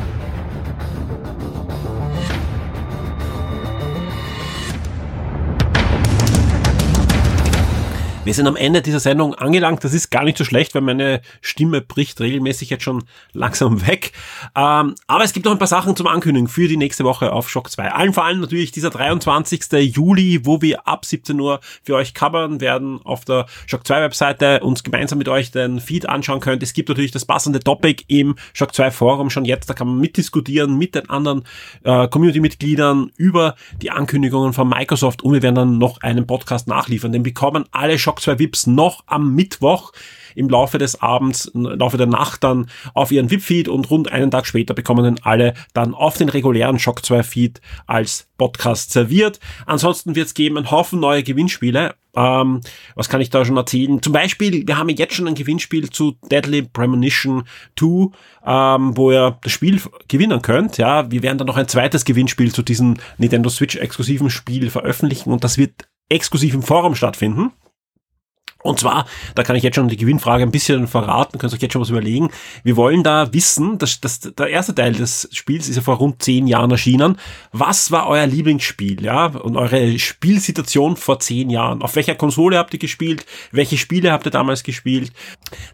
Wir 8.29 8.35
sind 8.35 8.47
am 8.47 8.57
Ende 8.57 8.83
dieser 8.83 9.01
Sendung 9.01 9.35
angelangt. 9.37 9.83
Das 9.85 9.95
ist 9.95 10.11
gar 10.11 10.23
nicht 10.23 10.37
so 10.37 10.45
schlecht, 10.45 10.75
weil 10.75 10.83
meine 10.83 11.23
Stimme 11.41 11.81
bricht 11.81 12.21
regelmäßig 12.21 12.69
jetzt 12.69 12.85
schon 12.85 13.05
langsam 13.33 13.87
weg. 13.87 14.13
Ähm, 14.55 14.97
aber 15.07 15.25
es 15.25 15.33
gibt 15.33 15.47
noch 15.47 15.53
ein 15.53 15.59
paar 15.59 15.67
Sachen 15.67 15.97
zum 15.97 16.07
Ankündigen 16.07 16.47
für 16.47 16.69
die 16.69 16.77
nächste 16.77 17.05
Woche 17.05 17.33
auf 17.33 17.49
Shock 17.49 17.71
2. 17.71 17.91
Allen 17.91 18.13
vor 18.13 18.27
allem 18.27 18.41
natürlich 18.41 18.71
dieser 18.71 18.91
23. 18.91 19.63
Juli, 19.95 20.45
wo 20.45 20.61
wir 20.61 20.87
ab 20.87 21.07
17 21.07 21.41
Uhr 21.41 21.61
für 21.83 21.95
euch 21.95 22.13
covern 22.13 22.61
werden 22.61 23.01
auf 23.03 23.25
der 23.25 23.47
Shock 23.67 23.87
2 23.87 24.03
Webseite 24.03 24.61
uns 24.61 24.85
gemeinsam 24.85 25.17
mit 25.17 25.31
euch 25.31 25.51
den 25.51 25.81
Feed 25.81 26.07
anschauen 26.07 26.41
könnt. 26.41 26.63
Es 26.63 26.75
gibt 26.75 26.91
natürlich 26.91 27.13
das 27.13 27.25
passende 27.25 27.61
Topic 27.61 28.05
im 28.09 28.35
Shock 28.53 28.75
2 28.75 28.91
Forum 28.91 29.31
schon 29.31 29.47
jetzt. 29.47 29.71
Da 29.71 29.73
kann 29.73 29.87
man 29.87 30.01
mitdiskutieren 30.01 30.77
mit 30.77 30.95
den 30.95 31.09
anderen 31.09 31.45
äh, 31.83 32.07
Community-Mitgliedern 32.09 33.11
über 33.17 33.55
die 33.81 33.91
Ankündigungen 33.91 34.53
von 34.53 34.69
Microsoft 34.69 35.23
und 35.23 35.33
wir 35.33 35.41
werden 35.41 35.55
dann 35.55 35.79
noch 35.79 36.03
einen 36.03 36.27
Podcast 36.27 36.69
nachliefern. 36.69 37.13
Den 37.13 37.23
bekommen 37.23 37.65
alle 37.71 37.99
Shock 37.99 38.18
Shock 38.19 38.37
2 38.37 38.39
VIPs 38.39 38.67
noch 38.67 39.05
am 39.07 39.35
Mittwoch 39.35 39.93
im 40.35 40.49
Laufe 40.49 40.79
des 40.79 41.01
Abends, 41.01 41.47
im 41.47 41.65
Laufe 41.65 41.97
der 41.97 42.07
Nacht 42.07 42.45
dann 42.45 42.69
auf 42.95 43.11
ihren 43.11 43.31
VIP-Feed 43.31 43.69
und 43.69 43.91
rund 43.91 44.11
einen 44.13 44.31
Tag 44.31 44.47
später 44.47 44.75
bekommen 44.75 45.05
dann 45.05 45.21
alle 45.23 45.55
dann 45.73 45.95
auf 45.95 46.17
den 46.17 46.29
regulären 46.29 46.79
Shock 46.79 47.05
2 47.05 47.23
Feed 47.23 47.61
als 47.87 48.29
Podcast 48.39 48.93
serviert. 48.93 49.41
Ansonsten 49.67 50.15
wird 50.15 50.29
es 50.29 50.35
geben 50.35 50.57
einen 50.57 50.71
Haufen 50.71 51.01
neue 51.01 51.23
Gewinnspiele. 51.23 51.95
Ähm, 52.15 52.61
was 52.95 53.09
kann 53.09 53.21
ich 53.21 53.31
da 53.31 53.45
schon 53.45 53.57
erzählen? 53.57 54.01
Zum 54.03 54.13
Beispiel, 54.13 54.67
wir 54.67 54.79
haben 54.79 54.89
jetzt 54.89 55.15
schon 55.15 55.29
ein 55.29 55.35
Gewinnspiel 55.35 55.91
zu 55.91 56.17
Deadly 56.31 56.63
Premonition 56.63 57.45
2, 57.79 58.11
ähm, 58.47 58.97
wo 58.97 59.13
ihr 59.13 59.39
das 59.43 59.53
Spiel 59.53 59.81
gewinnen 60.09 60.43
könnt. 60.43 60.79
Ja, 60.79 61.11
wir 61.11 61.23
werden 61.23 61.39
dann 61.39 61.47
noch 61.47 61.57
ein 61.57 61.69
zweites 61.69 62.05
Gewinnspiel 62.05 62.53
zu 62.53 62.63
diesem 62.63 62.97
Nintendo 63.19 63.49
Switch 63.51 63.77
exklusiven 63.77 64.31
Spiel 64.31 64.71
veröffentlichen 64.71 65.33
und 65.33 65.43
das 65.43 65.59
wird 65.59 65.89
exklusiv 66.09 66.55
im 66.55 66.63
Forum 66.63 66.95
stattfinden. 66.95 67.53
Und 68.65 68.81
zwar, 68.81 69.07
da 69.37 69.45
kann 69.45 69.55
ich 69.55 69.63
jetzt 69.63 69.77
schon 69.77 69.89
die 69.89 69.97
Gewinnfrage 69.97 70.43
ein 70.43 70.51
bisschen 70.51 70.89
verraten, 70.89 71.39
könnt 71.39 71.53
ihr 71.53 71.57
euch 71.57 71.63
jetzt 71.63 71.75
schon 71.75 71.83
was 71.83 71.91
überlegen. 71.91 72.31
Wir 72.65 72.77
wollen 72.77 73.05
da 73.05 73.33
wissen, 73.33 73.79
dass, 73.79 74.01
dass 74.01 74.19
der 74.19 74.49
erste 74.49 74.75
Teil 74.75 74.95
des 74.95 75.29
Spiels 75.33 75.69
ist 75.69 75.77
ja 75.77 75.83
vor 75.83 75.99
rund 75.99 76.21
zehn 76.23 76.49
Jahren 76.49 76.73
erschienen. 76.73 77.19
Was 77.53 77.93
war 77.93 78.09
euer 78.09 78.27
Lieblingsspiel, 78.27 79.05
ja? 79.05 79.27
Und 79.27 79.57
eure 79.57 79.97
Spielsituation 80.01 80.97
vor 80.97 81.21
zehn 81.21 81.51
Jahren? 81.51 81.83
Auf 81.83 81.95
welcher 81.95 82.17
Konsole 82.17 82.59
habt 82.59 82.75
ihr 82.75 82.81
gespielt? 82.81 83.25
Welche 83.53 83.79
Spiele 83.79 84.11
habt 84.11 84.27
ihr 84.27 84.33
damals 84.33 84.65
gespielt? 84.65 85.13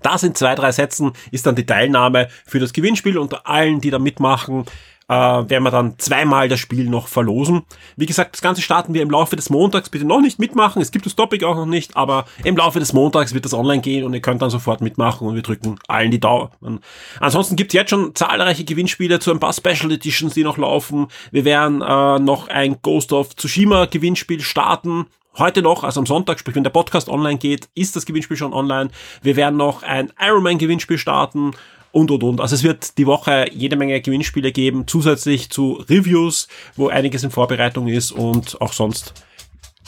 Da 0.03 0.19
sind 0.19 0.37
zwei, 0.37 0.55
drei 0.55 0.71
Sätzen, 0.71 1.13
ist 1.31 1.47
dann 1.47 1.57
die 1.57 1.65
Teilnahme 1.65 2.29
für 2.45 2.61
das 2.61 2.75
Gewinnspiel 2.75 3.17
unter 3.17 3.47
allen, 3.47 3.81
die 3.81 3.91
da 3.91 3.99
mitmachen 3.99 4.67
äh, 5.09 5.15
werden 5.15 5.63
wir 5.63 5.71
dann 5.71 5.99
zweimal 5.99 6.49
das 6.49 6.61
Spiel 6.61 6.89
noch 6.89 7.09
verlosen. 7.09 7.63
Wie 7.97 8.07
gesagt, 8.07 8.35
das 8.35 8.43
Ganze 8.43 8.63
starten 8.63 8.95
wir 8.95 9.03
im 9.03 9.11
Laufe 9.11 9.37
des 9.37 9.51
Montags. 9.51 9.91
Bitte 9.91 10.05
noch 10.05 10.21
nicht 10.21 10.39
mitmachen. 10.39 10.81
Es 10.81 10.91
gibt 10.91 11.07
das 11.07 11.17
Topic 11.17 11.45
auch 11.45 11.57
noch 11.57 11.67
nicht, 11.67 11.97
aber 11.97 12.25
im 12.43 12.57
Laufe 12.57 12.79
des 12.79 12.93
Montags 12.93 13.35
wird 13.35 13.45
das 13.45 13.55
online 13.55 13.83
gehen 13.83 14.05
und 14.05 14.15
ihr 14.15 14.21
könnt 14.21 14.43
dann 14.43 14.51
sofort 14.51 14.81
mitmachen 14.81 15.27
und 15.27 15.35
wir 15.35 15.43
drücken 15.43 15.79
allen 15.89 16.11
die 16.11 16.21
Daumen. 16.21 16.81
Ansonsten 17.21 17.57
gibt 17.57 17.73
es 17.73 17.75
jetzt 17.75 17.91
schon 17.91 18.15
zahlreiche 18.15 18.65
Gewinnspiele 18.65 19.19
zu 19.21 19.31
ein 19.31 19.41
paar 19.41 19.53
Special 19.53 19.93
Editions, 19.93 20.35
die 20.35 20.45
noch 20.45 20.59
laufen. 20.59 21.09
Wir 21.31 21.45
werden 21.45 21.83
äh, 21.83 22.19
noch 22.19 22.49
ein 22.49 22.77
Ghost 22.83 23.13
of 23.13 23.37
Tsushima 23.37 23.87
Gewinnspiel 23.87 24.41
starten. 24.41 25.07
Heute 25.37 25.63
noch, 25.63 25.83
also 25.83 25.99
am 25.99 26.07
Sonntag, 26.07 26.39
sprich 26.39 26.55
wenn 26.55 26.63
der 26.63 26.71
Podcast 26.71 27.09
online 27.09 27.39
geht, 27.39 27.69
ist 27.75 27.97
das 27.97 28.07
Gewinnspiel 28.07 28.37
schon 28.37 28.53
online. 28.53 28.91
Wir 29.23 29.35
werden 29.35 29.57
noch 29.57 29.83
ein 29.83 30.13
Ironman 30.21 30.59
Gewinnspiel 30.59 30.97
starten 30.97 31.53
und, 31.95 32.11
und, 32.11 32.25
und. 32.25 32.41
Also 32.41 32.57
es 32.57 32.65
wird 32.65 32.99
die 32.99 33.07
Woche 33.07 33.47
jede 33.53 33.77
Menge 33.77 34.01
Gewinnspiele 34.01 34.51
geben, 34.51 34.87
zusätzlich 34.87 35.51
zu 35.51 35.85
Reviews, 35.89 36.49
wo 36.77 36.89
einiges 36.89 37.23
in 37.23 37.31
Vorbereitung 37.31 37.87
ist 37.87 38.11
und 38.11 38.61
auch 38.61 38.73
sonst 38.73 39.15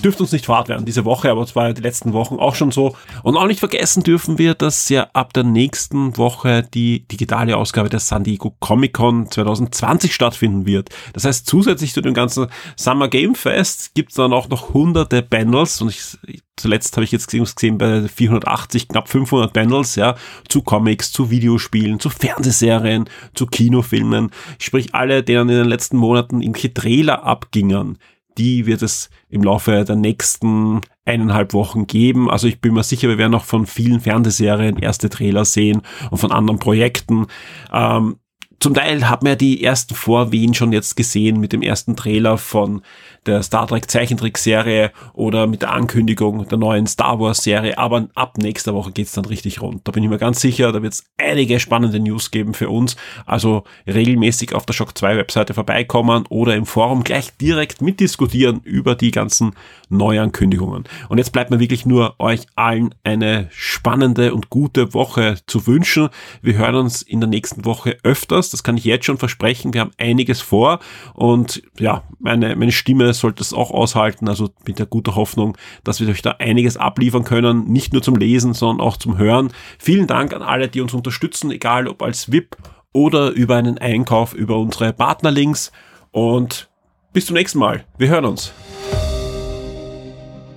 dürfte 0.02 0.22
uns 0.22 0.32
nicht 0.32 0.46
fad 0.46 0.68
werden 0.68 0.87
diese 0.87 1.04
Woche, 1.04 1.30
aber 1.30 1.42
es 1.42 1.56
war 1.56 1.68
ja 1.68 1.72
die 1.72 1.82
letzten 1.82 2.12
Wochen 2.12 2.37
auch 2.37 2.54
schon 2.54 2.70
so. 2.70 2.96
Und 3.22 3.37
auch 3.37 3.46
nicht 3.46 3.61
vergessen 3.61 4.02
dürfen 4.02 4.38
wir, 4.38 4.54
dass 4.54 4.88
ja 4.88 5.09
ab 5.12 5.32
der 5.32 5.44
nächsten 5.44 6.16
Woche 6.16 6.62
die 6.62 7.06
digitale 7.09 7.56
Ausgabe 7.56 7.88
der 7.88 8.00
San 8.00 8.24
Diego 8.24 8.54
Comic 8.61 8.94
Con 8.94 9.30
2020 9.30 10.14
stattfinden 10.14 10.66
wird. 10.66 10.90
Das 11.12 11.24
heißt, 11.24 11.46
zusätzlich 11.46 11.92
zu 11.92 12.00
dem 12.00 12.14
ganzen 12.14 12.46
Summer 12.76 13.09
Game 13.09 13.35
Fest 13.35 13.94
gibt 13.94 14.11
es 14.11 14.16
dann 14.16 14.32
auch 14.32 14.48
noch 14.48 14.74
hunderte 14.74 15.22
Panels 15.22 15.80
und 15.80 15.90
ich, 15.90 16.40
zuletzt 16.56 16.96
habe 16.96 17.04
ich 17.04 17.12
jetzt 17.12 17.28
gesehen 17.28 17.78
bei 17.78 18.09
480, 18.09 18.88
knapp 18.88 19.09
500 19.09 19.52
Panels, 19.52 19.94
ja, 19.96 20.16
zu 20.48 20.62
Comics, 20.62 21.12
zu 21.12 21.30
Videospielen, 21.30 22.00
zu 22.00 22.11
Fernsehserien, 22.11 23.09
zu 23.35 23.46
Kinofilmen, 23.46 24.30
sprich 24.59 24.94
alle, 24.94 25.22
denen 25.22 25.48
in 25.48 25.56
den 25.56 25.68
letzten 25.68 25.96
Monaten 25.96 26.40
irgendwelche 26.40 26.74
Trailer 26.74 27.24
abgingen, 27.24 27.98
die 28.38 28.66
wird 28.66 28.83
es 28.83 29.11
im 29.29 29.42
Laufe 29.42 29.85
der 29.85 29.96
nächsten 29.96 30.81
eineinhalb 31.05 31.53
Wochen 31.53 31.87
geben. 31.87 32.31
Also 32.31 32.46
ich 32.46 32.61
bin 32.61 32.75
mir 32.75 32.83
sicher, 32.83 33.09
wir 33.09 33.18
werden 33.18 33.35
auch 33.35 33.44
von 33.44 33.66
vielen 33.66 34.01
Fernsehserien 34.01 34.79
erste 34.79 35.09
Trailer 35.09 35.44
sehen 35.44 35.83
und 36.11 36.18
von 36.18 36.33
anderen 36.33 36.59
Projekten. 36.59 37.27
Ähm, 37.72 38.16
zum 38.58 38.74
Teil 38.74 39.08
hat 39.08 39.22
man 39.22 39.30
ja 39.30 39.36
die 39.36 39.62
ersten 39.62 39.94
Vorwehen 39.94 40.54
schon 40.54 40.72
jetzt 40.72 40.96
gesehen 40.96 41.40
mit 41.40 41.52
dem 41.52 41.62
ersten 41.62 41.96
Trailer 41.96 42.38
von 42.38 42.82
der 43.26 43.42
Star 43.42 43.66
Trek 43.66 43.90
Zeichentrickserie 43.90 44.92
oder 45.12 45.46
mit 45.46 45.62
der 45.62 45.72
Ankündigung 45.72 46.46
der 46.48 46.58
neuen 46.58 46.86
Star 46.86 47.20
Wars 47.20 47.42
Serie. 47.42 47.76
Aber 47.76 48.08
ab 48.14 48.38
nächster 48.38 48.74
Woche 48.74 48.92
geht's 48.92 49.12
dann 49.12 49.24
richtig 49.24 49.60
rund. 49.60 49.82
Da 49.84 49.92
bin 49.92 50.02
ich 50.02 50.08
mir 50.08 50.18
ganz 50.18 50.40
sicher, 50.40 50.72
da 50.72 50.82
wird's 50.82 51.04
einige 51.18 51.60
spannende 51.60 52.00
News 52.00 52.30
geben 52.30 52.54
für 52.54 52.70
uns. 52.70 52.96
Also 53.26 53.64
regelmäßig 53.86 54.54
auf 54.54 54.64
der 54.64 54.74
Shock 54.74 54.96
2 54.96 55.16
Webseite 55.16 55.54
vorbeikommen 55.54 56.24
oder 56.28 56.54
im 56.54 56.66
Forum 56.66 57.04
gleich 57.04 57.36
direkt 57.36 57.82
mitdiskutieren 57.82 58.60
über 58.62 58.94
die 58.94 59.10
ganzen 59.10 59.54
Neuankündigungen. 59.88 60.84
Und 61.08 61.18
jetzt 61.18 61.32
bleibt 61.32 61.50
mir 61.50 61.60
wirklich 61.60 61.86
nur 61.86 62.14
euch 62.18 62.46
allen 62.54 62.94
eine 63.04 63.48
spannende 63.50 64.34
und 64.34 64.50
gute 64.50 64.94
Woche 64.94 65.36
zu 65.46 65.66
wünschen. 65.66 66.08
Wir 66.42 66.54
hören 66.54 66.76
uns 66.76 67.02
in 67.02 67.20
der 67.20 67.28
nächsten 67.28 67.64
Woche 67.64 67.98
öfters. 68.02 68.45
Das 68.50 68.62
kann 68.62 68.76
ich 68.76 68.85
jetzt 68.85 69.04
schon 69.04 69.18
versprechen. 69.18 69.74
Wir 69.74 69.80
haben 69.82 69.92
einiges 69.98 70.40
vor 70.40 70.80
und 71.14 71.62
ja, 71.78 72.04
meine, 72.18 72.56
meine 72.56 72.72
Stimme 72.72 73.12
sollte 73.14 73.42
es 73.42 73.52
auch 73.52 73.70
aushalten. 73.70 74.28
Also 74.28 74.50
mit 74.66 74.78
der 74.78 74.87
guten 74.87 75.14
Hoffnung, 75.14 75.56
dass 75.85 76.00
wir 76.00 76.09
euch 76.09 76.22
da 76.22 76.32
einiges 76.38 76.76
abliefern 76.76 77.24
können. 77.24 77.64
Nicht 77.66 77.92
nur 77.92 78.02
zum 78.02 78.16
Lesen, 78.16 78.54
sondern 78.54 78.87
auch 78.87 78.96
zum 78.96 79.18
Hören. 79.18 79.52
Vielen 79.78 80.06
Dank 80.06 80.35
an 80.35 80.42
alle, 80.42 80.68
die 80.68 80.80
uns 80.80 80.94
unterstützen, 80.94 81.50
egal 81.50 81.88
ob 81.88 82.02
als 82.02 82.32
VIP 82.32 82.56
oder 82.92 83.30
über 83.30 83.56
einen 83.56 83.78
Einkauf 83.78 84.35
über 84.35 84.59
unsere 84.59 84.92
Partnerlinks. 84.92 85.72
Und 86.12 86.68
bis 87.12 87.26
zum 87.26 87.35
nächsten 87.35 87.59
Mal. 87.59 87.85
Wir 87.98 88.09
hören 88.09 88.24
uns. 88.24 88.52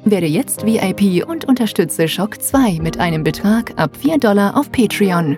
Werde 0.06 0.28
jetzt 0.28 0.66
VIP 0.66 1.28
und 1.28 1.46
unterstütze 1.46 2.08
Shock 2.08 2.42
2 2.42 2.80
mit 2.82 2.98
einem 3.00 3.24
Betrag 3.24 3.74
ab 3.78 3.98
4 3.98 4.18
Dollar 4.18 4.58
auf 4.58 4.72
Patreon. 4.72 5.38